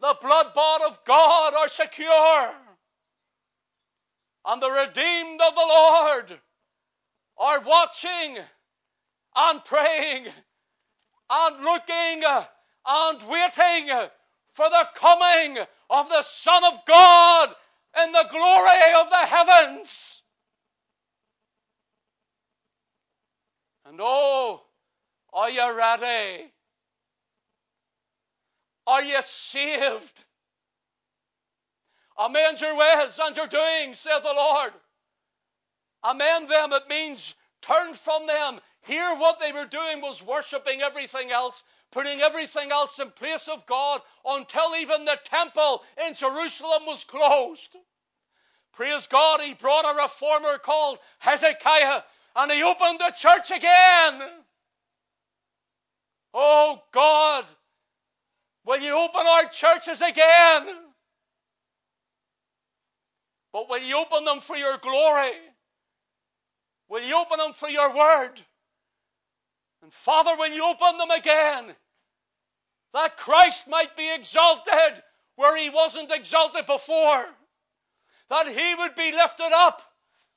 The 0.00 0.16
blood 0.20 0.54
bought 0.56 0.82
of 0.88 0.98
God 1.04 1.54
are 1.54 1.68
secure. 1.68 2.50
And 4.44 4.60
the 4.60 4.70
redeemed 4.72 5.40
of 5.40 5.54
the 5.54 5.66
Lord 5.68 6.40
are 7.38 7.60
watching 7.60 8.38
and 9.36 9.64
praying 9.64 10.26
and 11.30 11.64
looking 11.64 12.24
and 12.84 13.22
waiting 13.28 14.08
for 14.56 14.70
the 14.70 14.88
coming 14.94 15.58
of 15.90 16.08
the 16.08 16.22
Son 16.22 16.64
of 16.64 16.78
God 16.86 17.54
in 18.02 18.10
the 18.10 18.24
glory 18.30 18.94
of 18.98 19.10
the 19.10 19.16
heavens. 19.16 20.22
And 23.84 23.98
oh, 24.00 24.62
are 25.34 25.50
you 25.50 25.76
ready? 25.76 26.50
Are 28.86 29.02
you 29.02 29.20
saved? 29.20 30.24
Amend 32.16 32.58
your 32.62 32.74
ways 32.74 33.20
and 33.22 33.36
your 33.36 33.48
doings, 33.48 33.98
saith 33.98 34.22
the 34.22 34.32
Lord. 34.34 34.72
Amend 36.02 36.48
them, 36.48 36.72
it 36.72 36.88
means 36.88 37.34
turn 37.60 37.92
from 37.92 38.26
them. 38.26 38.60
Here, 38.80 39.14
what 39.16 39.38
they 39.38 39.52
were 39.52 39.66
doing 39.66 40.00
was 40.00 40.22
worshipping 40.22 40.80
everything 40.80 41.30
else, 41.30 41.62
putting 41.96 42.20
everything 42.20 42.70
else 42.70 42.98
in 42.98 43.10
place 43.12 43.48
of 43.48 43.64
God 43.64 44.02
until 44.26 44.76
even 44.78 45.06
the 45.06 45.18
temple 45.24 45.82
in 46.06 46.12
Jerusalem 46.12 46.82
was 46.86 47.04
closed. 47.04 47.74
Praise 48.74 49.06
God, 49.06 49.40
he 49.40 49.54
brought 49.54 49.90
a 49.90 50.02
reformer 50.02 50.58
called 50.58 50.98
Hezekiah 51.20 52.02
and 52.36 52.52
he 52.52 52.62
opened 52.62 52.98
the 52.98 53.14
church 53.18 53.50
again. 53.50 54.20
Oh 56.34 56.82
God, 56.92 57.46
will 58.66 58.82
you 58.82 58.94
open 58.94 59.22
our 59.26 59.46
churches 59.46 60.02
again? 60.02 60.66
But 63.54 63.70
will 63.70 63.80
you 63.80 63.96
open 63.96 64.26
them 64.26 64.40
for 64.40 64.56
your 64.56 64.76
glory? 64.76 65.32
Will 66.90 67.02
you 67.02 67.16
open 67.16 67.38
them 67.38 67.54
for 67.54 67.70
your 67.70 67.96
word? 67.96 68.42
And 69.82 69.90
Father, 69.90 70.36
will 70.36 70.52
you 70.52 70.62
open 70.62 70.98
them 70.98 71.10
again? 71.10 71.74
That 72.96 73.18
Christ 73.18 73.68
might 73.68 73.94
be 73.94 74.10
exalted 74.14 75.02
where 75.34 75.54
he 75.54 75.68
wasn't 75.68 76.10
exalted 76.10 76.64
before. 76.64 77.26
That 78.30 78.48
he 78.48 78.74
would 78.74 78.94
be 78.94 79.12
lifted 79.12 79.52
up 79.52 79.82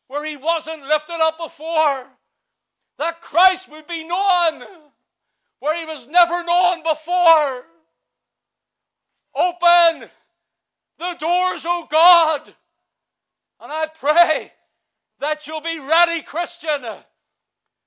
where 0.10 0.26
he 0.26 0.36
wasn't 0.36 0.86
lifted 0.86 1.22
up 1.22 1.38
before. 1.38 2.06
That 2.98 3.22
Christ 3.22 3.72
would 3.72 3.88
be 3.88 4.04
known 4.04 4.66
where 5.60 5.80
he 5.80 5.86
was 5.86 6.06
never 6.08 6.44
known 6.44 6.84
before. 6.84 7.64
Open 9.34 10.10
the 10.98 11.14
doors, 11.18 11.64
O 11.66 11.88
God. 11.90 12.42
And 13.62 13.72
I 13.72 13.88
pray 13.98 14.52
that 15.22 15.48
you'll 15.48 15.62
be 15.62 15.80
ready, 15.80 16.24
Christian, 16.24 16.82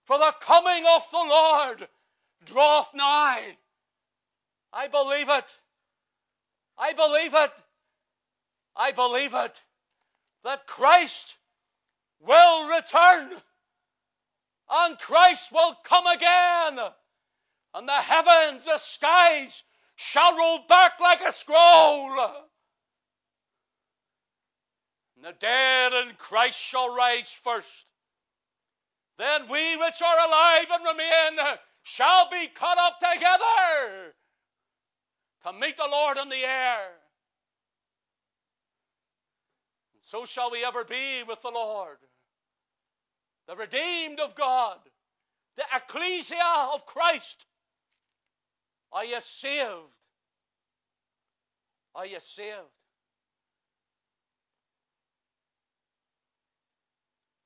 for 0.07 0.17
the 0.17 0.35
coming 0.41 0.85
of 0.97 1.07
the 1.11 1.19
Lord 1.19 1.89
draweth 2.47 2.95
nigh. 2.95 3.59
I 4.73 4.89
believe 4.89 5.29
it. 5.29 5.55
I 6.79 6.93
believe 6.93 7.35
it. 7.35 7.53
I 8.75 8.93
believe 8.93 9.35
it. 9.35 9.63
That 10.45 10.67
Christ 10.67 11.37
will 12.21 12.69
return 12.69 13.31
and 14.71 14.99
Christ 14.99 15.53
will 15.53 15.77
come 15.85 16.07
again 16.07 16.79
and 17.75 17.89
the 17.89 17.93
heavens, 17.93 18.67
the 18.67 18.79
skies 18.79 19.63
shall 19.97 20.37
roll 20.37 20.61
back 20.69 21.01
like 21.01 21.21
a 21.23 21.33
scroll. 21.33 22.19
And 25.17 25.25
the 25.25 25.33
dead 25.39 25.93
in 25.93 26.15
Christ 26.17 26.59
shall 26.59 26.95
rise 26.95 27.31
first. 27.31 27.87
Then 29.19 29.49
we 29.49 29.77
which 29.77 30.03
are 30.03 30.27
alive 30.27 30.67
and 30.71 30.85
remain 30.85 31.59
shall 31.83 32.29
be 32.29 32.49
caught 32.49 32.79
up 32.79 32.99
together 32.99 34.15
to 35.45 35.53
meet 35.53 35.77
the 35.77 35.89
Lord 35.91 36.19
in 36.19 36.29
the 36.29 36.45
air. 36.45 36.89
And 39.95 40.03
so 40.03 40.25
shall 40.25 40.51
we 40.51 40.65
ever 40.65 40.85
be 40.85 41.23
with 41.27 41.43
the 41.43 41.51
Lord 41.51 41.99
the 43.47 43.57
redeemed 43.57 44.21
of 44.21 44.35
God, 44.35 44.79
the 45.57 45.65
ecclesia 45.75 46.71
of 46.73 46.87
Christ. 46.87 47.45
Are 48.93 49.05
you 49.05 49.21
saved? 49.21 49.69
Are 51.95 52.07
you 52.07 52.21
saved? 52.21 52.57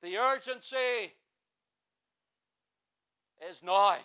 The 0.03 0.17
urgency 0.17 1.13
is 3.49 3.61
now. 3.63 3.97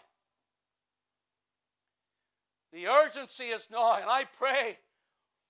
The 2.72 2.88
urgency 2.88 3.44
is 3.44 3.68
now, 3.70 3.94
and 3.96 4.06
I 4.08 4.24
pray, 4.38 4.78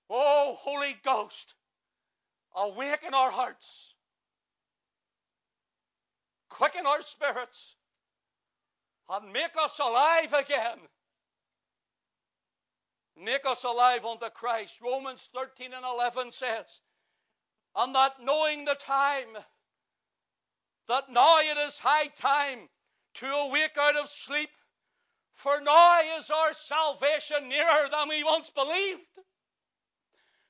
oh 0.09 0.57
Holy 0.59 0.95
Ghost, 1.03 1.53
awaken 2.55 3.13
our 3.13 3.31
hearts 3.31 3.93
quicken 6.53 6.85
our 6.85 7.01
spirits, 7.01 7.75
and 9.09 9.33
make 9.33 9.57
us 9.59 9.79
alive 9.79 10.31
again. 10.33 10.77
Make 13.19 13.45
us 13.45 13.63
alive 13.63 14.05
unto 14.05 14.29
Christ. 14.29 14.77
Romans 14.81 15.27
13 15.33 15.71
and 15.73 15.83
11 15.83 16.31
says, 16.31 16.81
And 17.75 17.93
that 17.95 18.13
knowing 18.21 18.65
the 18.65 18.75
time, 18.75 19.35
that 20.87 21.11
now 21.11 21.39
it 21.39 21.57
is 21.57 21.79
high 21.79 22.07
time 22.07 22.69
to 23.15 23.25
awake 23.25 23.77
out 23.79 23.95
of 23.95 24.07
sleep, 24.07 24.49
for 25.33 25.59
now 25.61 25.99
is 26.17 26.29
our 26.29 26.53
salvation 26.53 27.49
nearer 27.49 27.87
than 27.91 28.09
we 28.09 28.23
once 28.23 28.49
believed. 28.49 29.01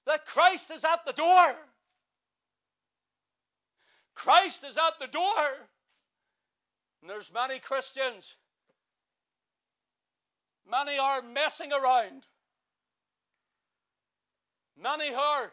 That 0.06 0.26
Christ 0.26 0.72
is 0.72 0.84
at 0.84 1.06
the 1.06 1.13
door. 1.13 1.56
Christ 4.13 4.63
is 4.63 4.78
at 4.78 5.00
the 5.00 5.08
door. 5.08 5.48
And 7.02 7.10
there's 7.10 7.34
many 7.34 7.60
Christians, 7.60 8.36
many 10.69 10.98
are 10.98 11.22
messing 11.22 11.74
around. 11.74 12.26
Many 14.82 15.13
are 15.13 15.52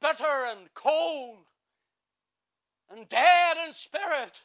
bitter 0.00 0.46
and 0.48 0.72
cold 0.74 1.38
and 2.90 3.08
dead 3.08 3.56
in 3.66 3.72
spirit. 3.72 4.42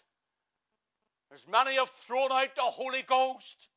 There's 1.29 1.47
many 1.47 1.75
have 1.75 1.89
thrown 1.89 2.31
out 2.31 2.55
the 2.55 2.61
Holy 2.61 3.01
Ghost. 3.01 3.67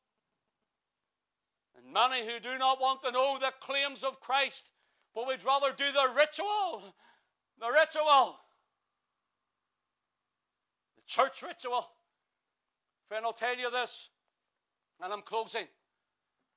Many 1.93 2.25
who 2.25 2.39
do 2.39 2.57
not 2.57 2.81
want 2.81 3.01
to 3.03 3.11
know 3.11 3.37
the 3.39 3.53
claims 3.61 4.03
of 4.03 4.19
Christ, 4.19 4.71
but 5.15 5.25
would 5.27 5.43
rather 5.45 5.71
do 5.71 5.85
the 5.85 6.13
ritual. 6.15 6.93
The 7.59 7.71
ritual. 7.71 8.37
The 10.97 11.03
church 11.07 11.41
ritual. 11.41 11.87
Friend, 13.07 13.25
I'll 13.25 13.33
tell 13.33 13.57
you 13.57 13.71
this, 13.71 14.09
and 15.01 15.13
I'm 15.13 15.21
closing. 15.21 15.65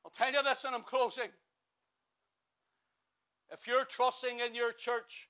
I'll 0.05 0.11
tell 0.11 0.33
you 0.33 0.43
this, 0.43 0.65
and 0.65 0.75
I'm 0.75 0.83
closing. 0.83 1.29
If 3.53 3.67
you're 3.69 3.85
trusting 3.85 4.41
in 4.41 4.55
your 4.55 4.73
church, 4.73 5.29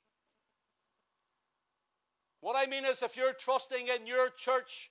what 2.40 2.56
I 2.56 2.70
mean 2.70 2.86
is 2.86 3.02
if 3.02 3.16
you're 3.16 3.34
trusting 3.34 3.88
in 3.88 4.06
your 4.06 4.30
church 4.30 4.90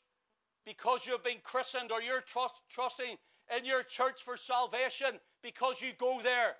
because 0.65 1.07
you've 1.07 1.23
been 1.23 1.39
christened, 1.43 1.91
or 1.91 1.99
you're 1.99 2.21
trust, 2.21 2.53
trusting 2.69 3.17
in 3.57 3.65
your 3.65 3.83
church 3.83 4.21
for 4.23 4.37
salvation 4.37 5.19
because 5.41 5.81
you 5.81 5.91
go 5.97 6.21
there, 6.21 6.55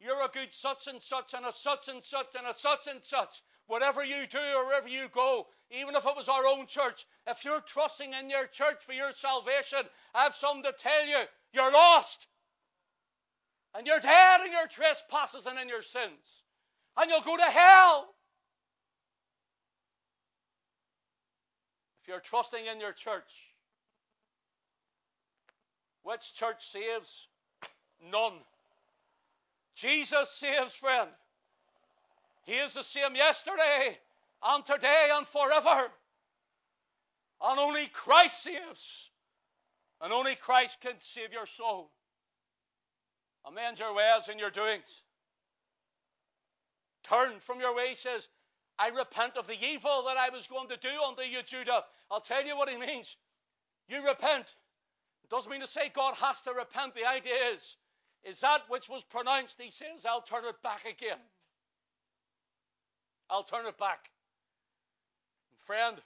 you're 0.00 0.22
a 0.22 0.28
good 0.32 0.52
such 0.52 0.86
and 0.86 1.02
such, 1.02 1.34
and 1.34 1.44
a 1.44 1.52
such 1.52 1.88
and 1.88 2.02
such, 2.02 2.34
and 2.36 2.46
a 2.46 2.54
such 2.54 2.86
and 2.86 3.04
such. 3.04 3.42
Whatever 3.66 4.02
you 4.02 4.26
do 4.30 4.38
or 4.56 4.66
wherever 4.66 4.88
you 4.88 5.08
go, 5.12 5.46
even 5.70 5.94
if 5.94 6.04
it 6.04 6.16
was 6.16 6.28
our 6.28 6.46
own 6.46 6.66
church, 6.66 7.06
if 7.26 7.44
you're 7.44 7.60
trusting 7.60 8.12
in 8.14 8.30
your 8.30 8.46
church 8.46 8.78
for 8.80 8.92
your 8.92 9.12
salvation, 9.14 9.80
I 10.14 10.22
have 10.24 10.34
something 10.34 10.64
to 10.64 10.72
tell 10.72 11.06
you. 11.06 11.18
You're 11.52 11.70
lost. 11.70 12.26
And 13.74 13.86
you're 13.86 14.00
dead 14.00 14.40
in 14.44 14.52
your 14.52 14.66
trespasses 14.66 15.46
and 15.46 15.58
in 15.58 15.68
your 15.68 15.82
sins. 15.82 16.44
And 16.96 17.08
you'll 17.10 17.20
go 17.20 17.36
to 17.36 17.42
hell. 17.42 18.14
If 22.02 22.08
you're 22.08 22.20
trusting 22.20 22.66
in 22.66 22.80
your 22.80 22.92
church, 22.92 23.49
Which 26.10 26.34
church 26.34 26.66
saves? 26.66 27.28
None. 28.10 28.32
Jesus 29.76 30.28
saves, 30.28 30.74
friend. 30.74 31.08
He 32.42 32.54
is 32.54 32.74
the 32.74 32.82
same 32.82 33.14
yesterday 33.14 33.96
and 34.42 34.66
today 34.66 35.10
and 35.14 35.24
forever. 35.24 35.92
And 37.40 37.60
only 37.60 37.86
Christ 37.92 38.42
saves. 38.42 39.10
And 40.00 40.12
only 40.12 40.34
Christ 40.34 40.78
can 40.80 40.94
save 40.98 41.32
your 41.32 41.46
soul. 41.46 41.92
Amend 43.46 43.78
your 43.78 43.94
ways 43.94 44.28
and 44.28 44.40
your 44.40 44.50
doings. 44.50 45.04
Turn 47.04 47.34
from 47.38 47.60
your 47.60 47.76
ways, 47.76 48.00
says, 48.00 48.28
I 48.80 48.88
repent 48.88 49.36
of 49.36 49.46
the 49.46 49.64
evil 49.64 50.02
that 50.08 50.16
I 50.16 50.30
was 50.30 50.48
going 50.48 50.68
to 50.70 50.76
do 50.76 50.90
unto 51.06 51.22
you, 51.22 51.42
Judah. 51.44 51.84
I'll 52.10 52.20
tell 52.20 52.44
you 52.44 52.56
what 52.56 52.68
he 52.68 52.76
means. 52.76 53.14
You 53.88 54.04
repent. 54.04 54.56
Doesn't 55.30 55.50
mean 55.50 55.60
to 55.60 55.66
say 55.66 55.90
God 55.94 56.14
has 56.16 56.40
to 56.42 56.52
repent. 56.52 56.94
The 56.94 57.08
idea 57.08 57.34
is, 57.54 57.76
is 58.24 58.40
that 58.40 58.62
which 58.68 58.88
was 58.88 59.04
pronounced, 59.04 59.60
he 59.60 59.70
says, 59.70 60.04
I'll 60.04 60.22
turn 60.22 60.44
it 60.44 60.60
back 60.62 60.84
again. 60.84 61.18
I'll 63.30 63.44
turn 63.44 63.66
it 63.66 63.78
back. 63.78 64.10
Friend, 65.64 65.96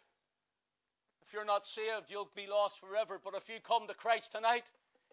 if 1.26 1.32
you're 1.32 1.46
not 1.46 1.66
saved, 1.66 2.10
you'll 2.10 2.30
be 2.36 2.46
lost 2.46 2.78
forever. 2.78 3.18
But 3.22 3.34
if 3.34 3.48
you 3.48 3.56
come 3.66 3.86
to 3.88 3.94
Christ 3.94 4.32
tonight, 4.32 4.64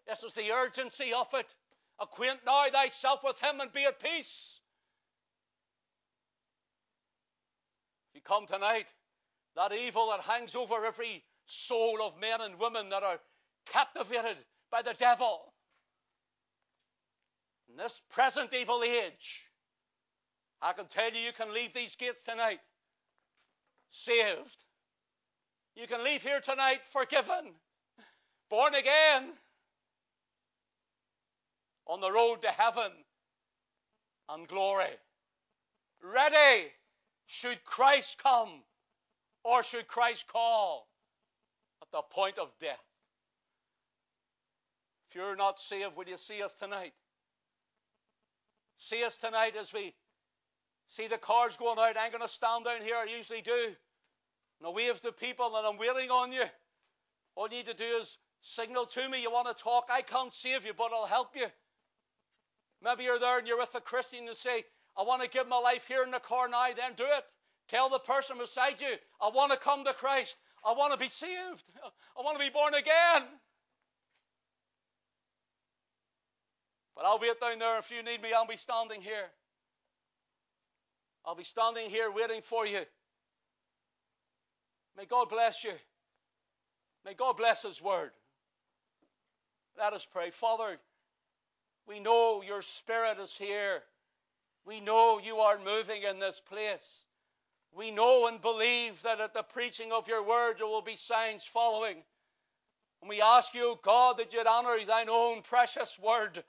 this 0.06 0.22
is 0.22 0.34
the 0.34 0.52
urgency 0.52 1.12
of 1.14 1.28
it. 1.32 1.54
Acquaint 1.98 2.40
now 2.44 2.66
thyself 2.70 3.20
with 3.24 3.38
him 3.38 3.60
and 3.60 3.72
be 3.72 3.84
at 3.84 4.02
peace. 4.02 4.60
If 8.10 8.16
you 8.16 8.20
come 8.20 8.46
tonight, 8.46 8.92
that 9.56 9.72
evil 9.72 10.10
that 10.10 10.20
hangs 10.20 10.54
over 10.54 10.84
every 10.84 11.22
soul 11.46 12.02
of 12.02 12.20
men 12.20 12.42
and 12.42 12.58
women 12.58 12.90
that 12.90 13.02
are 13.02 13.20
captivated 13.66 14.36
by 14.70 14.82
the 14.82 14.94
devil 14.98 15.52
in 17.68 17.76
this 17.76 18.02
present 18.10 18.52
evil 18.52 18.82
age, 18.82 19.48
I 20.60 20.72
can 20.72 20.86
tell 20.86 21.10
you, 21.10 21.20
you 21.20 21.32
can 21.32 21.52
leave 21.52 21.72
these 21.74 21.96
gates 21.96 22.22
tonight 22.22 22.60
saved. 23.90 24.64
You 25.74 25.86
can 25.86 26.04
leave 26.04 26.22
here 26.22 26.40
tonight 26.40 26.80
forgiven, 26.90 27.54
born 28.50 28.74
again, 28.74 29.32
on 31.86 32.00
the 32.00 32.12
road 32.12 32.42
to 32.42 32.48
heaven 32.48 32.92
and 34.28 34.46
glory. 34.46 34.84
Ready 36.02 36.68
should 37.26 37.64
Christ 37.64 38.20
come 38.22 38.62
or 39.44 39.62
should 39.62 39.88
Christ 39.88 40.26
call 40.26 40.88
at 41.80 41.90
the 41.90 42.02
point 42.02 42.38
of 42.38 42.50
death. 42.60 42.91
If 45.12 45.16
you're 45.16 45.36
not 45.36 45.58
saved, 45.58 45.94
will 45.94 46.08
you 46.08 46.16
see 46.16 46.42
us 46.42 46.54
tonight? 46.54 46.94
See 48.78 49.04
us 49.04 49.18
tonight 49.18 49.52
as 49.60 49.70
we 49.70 49.92
see 50.86 51.06
the 51.06 51.18
cars 51.18 51.54
going 51.54 51.78
out. 51.78 51.98
I'm 52.00 52.10
going 52.10 52.22
to 52.22 52.28
stand 52.28 52.64
down 52.64 52.80
here. 52.80 52.94
I 52.96 53.04
usually 53.14 53.42
do. 53.42 53.52
And 53.52 54.66
I 54.66 54.70
wave 54.70 55.02
to 55.02 55.12
people 55.12 55.54
and 55.54 55.66
I'm 55.66 55.76
waiting 55.76 56.10
on 56.10 56.32
you. 56.32 56.44
All 57.34 57.46
you 57.46 57.58
need 57.58 57.66
to 57.66 57.74
do 57.74 57.84
is 58.00 58.16
signal 58.40 58.86
to 58.86 59.06
me 59.06 59.20
you 59.20 59.30
want 59.30 59.54
to 59.54 59.62
talk. 59.62 59.90
I 59.92 60.00
can't 60.00 60.32
save 60.32 60.64
you, 60.64 60.72
but 60.72 60.92
I'll 60.94 61.04
help 61.04 61.36
you. 61.36 61.48
Maybe 62.82 63.04
you're 63.04 63.18
there 63.18 63.38
and 63.38 63.46
you're 63.46 63.58
with 63.58 63.74
a 63.74 63.82
Christian 63.82 64.28
and 64.28 64.34
say, 64.36 64.64
I 64.96 65.02
want 65.02 65.20
to 65.20 65.28
give 65.28 65.46
my 65.46 65.58
life 65.58 65.86
here 65.86 66.04
in 66.04 66.10
the 66.10 66.20
car 66.20 66.48
now, 66.48 66.68
then 66.74 66.92
do 66.96 67.04
it. 67.04 67.24
Tell 67.68 67.90
the 67.90 67.98
person 67.98 68.38
beside 68.38 68.80
you, 68.80 68.94
I 69.20 69.28
want 69.28 69.52
to 69.52 69.58
come 69.58 69.84
to 69.84 69.92
Christ. 69.92 70.38
I 70.64 70.72
want 70.72 70.94
to 70.94 70.98
be 70.98 71.08
saved. 71.08 71.64
I 72.16 72.22
want 72.22 72.38
to 72.38 72.44
be 72.44 72.50
born 72.50 72.72
again. 72.72 73.24
But 76.94 77.04
I'll 77.04 77.18
wait 77.18 77.40
down 77.40 77.58
there. 77.58 77.78
If 77.78 77.90
you 77.90 78.02
need 78.02 78.22
me, 78.22 78.32
I'll 78.32 78.46
be 78.46 78.56
standing 78.56 79.00
here. 79.00 79.30
I'll 81.24 81.34
be 81.34 81.44
standing 81.44 81.88
here 81.88 82.10
waiting 82.10 82.42
for 82.42 82.66
you. 82.66 82.80
May 84.96 85.06
God 85.06 85.28
bless 85.28 85.64
you. 85.64 85.72
May 87.04 87.14
God 87.14 87.36
bless 87.36 87.62
His 87.62 87.80
word. 87.80 88.10
Let 89.78 89.92
us 89.92 90.06
pray. 90.10 90.30
Father, 90.30 90.78
we 91.88 92.00
know 92.00 92.42
your 92.46 92.62
Spirit 92.62 93.18
is 93.18 93.34
here. 93.34 93.82
We 94.64 94.80
know 94.80 95.20
you 95.22 95.38
are 95.38 95.58
moving 95.58 96.02
in 96.02 96.18
this 96.18 96.40
place. 96.40 97.04
We 97.74 97.90
know 97.90 98.26
and 98.26 98.40
believe 98.40 99.02
that 99.02 99.20
at 99.20 99.32
the 99.32 99.42
preaching 99.42 99.92
of 99.92 100.06
your 100.06 100.22
word 100.22 100.56
there 100.58 100.66
will 100.66 100.82
be 100.82 100.94
signs 100.94 101.44
following. 101.44 102.02
And 103.00 103.08
we 103.08 103.22
ask 103.22 103.54
you, 103.54 103.78
God, 103.82 104.18
that 104.18 104.32
you'd 104.32 104.46
honor 104.46 104.76
thine 104.86 105.08
own 105.08 105.42
precious 105.42 105.98
word 105.98 106.44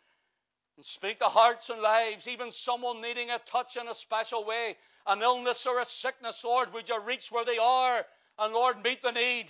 and 0.76 0.86
speak 0.86 1.20
to 1.20 1.26
hearts 1.26 1.70
and 1.70 1.82
lives, 1.82 2.28
even 2.28 2.52
someone 2.52 3.02
needing 3.02 3.30
a 3.30 3.40
touch 3.46 3.78
in 3.78 3.88
a 3.88 3.96
special 3.96 4.44
way, 4.44 4.76
an 5.08 5.22
illness 5.22 5.66
or 5.66 5.80
a 5.80 5.86
sickness, 5.86 6.44
Lord, 6.44 6.74
would 6.74 6.90
you 6.90 7.00
reach 7.02 7.32
where 7.32 7.46
they 7.46 7.58
are 7.58 8.06
and, 8.40 8.54
Lord, 8.54 8.84
meet 8.84 9.02
the 9.02 9.12
need. 9.12 9.48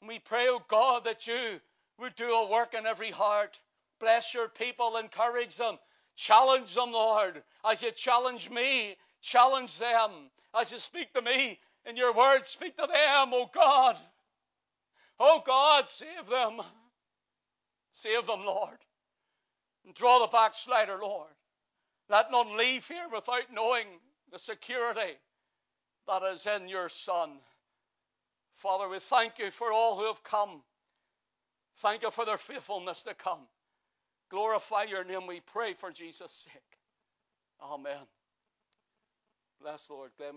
And 0.00 0.08
we 0.08 0.18
pray, 0.18 0.46
oh 0.48 0.62
God, 0.68 1.04
that 1.04 1.26
you 1.26 1.60
would 1.98 2.14
do 2.16 2.30
a 2.30 2.50
work 2.50 2.74
in 2.74 2.86
every 2.86 3.10
heart. 3.10 3.58
Bless 3.98 4.34
your 4.34 4.48
people, 4.48 4.96
encourage 4.96 5.56
them, 5.56 5.78
challenge 6.16 6.74
them, 6.74 6.92
Lord, 6.92 7.42
as 7.64 7.82
you 7.82 7.90
challenge 7.92 8.50
me, 8.50 8.96
challenge 9.22 9.78
them, 9.78 10.10
as 10.54 10.70
you 10.70 10.78
speak 10.78 11.14
to 11.14 11.22
me 11.22 11.58
in 11.86 11.96
your 11.96 12.12
word, 12.12 12.46
speak 12.46 12.76
to 12.76 12.86
them, 12.86 13.30
oh 13.32 13.50
God. 13.52 13.96
Oh 15.18 15.42
God, 15.46 15.88
save 15.88 16.28
them. 16.28 16.60
Save 17.92 18.26
them, 18.26 18.44
Lord. 18.44 18.76
And 19.86 19.94
draw 19.94 20.18
the 20.18 20.26
backslider, 20.26 20.98
Lord. 21.00 21.30
Let 22.10 22.30
none 22.30 22.56
leave 22.56 22.86
here 22.86 23.06
without 23.12 23.52
knowing 23.52 23.86
the 24.30 24.38
security 24.38 25.14
that 26.08 26.22
is 26.24 26.46
in 26.46 26.68
your 26.68 26.88
Son. 26.88 27.30
Father, 28.54 28.88
we 28.88 28.98
thank 28.98 29.38
you 29.38 29.50
for 29.50 29.72
all 29.72 29.96
who 29.96 30.06
have 30.06 30.22
come. 30.22 30.62
Thank 31.78 32.02
you 32.02 32.10
for 32.10 32.24
their 32.24 32.38
faithfulness 32.38 33.02
to 33.02 33.14
come. 33.14 33.46
Glorify 34.28 34.84
your 34.84 35.04
name, 35.04 35.26
we 35.26 35.40
pray, 35.40 35.74
for 35.74 35.90
Jesus' 35.90 36.46
sake. 36.52 36.62
Amen. 37.62 38.06
Bless 39.60 39.88
Lord. 39.88 40.10
Glenn, 40.18 40.34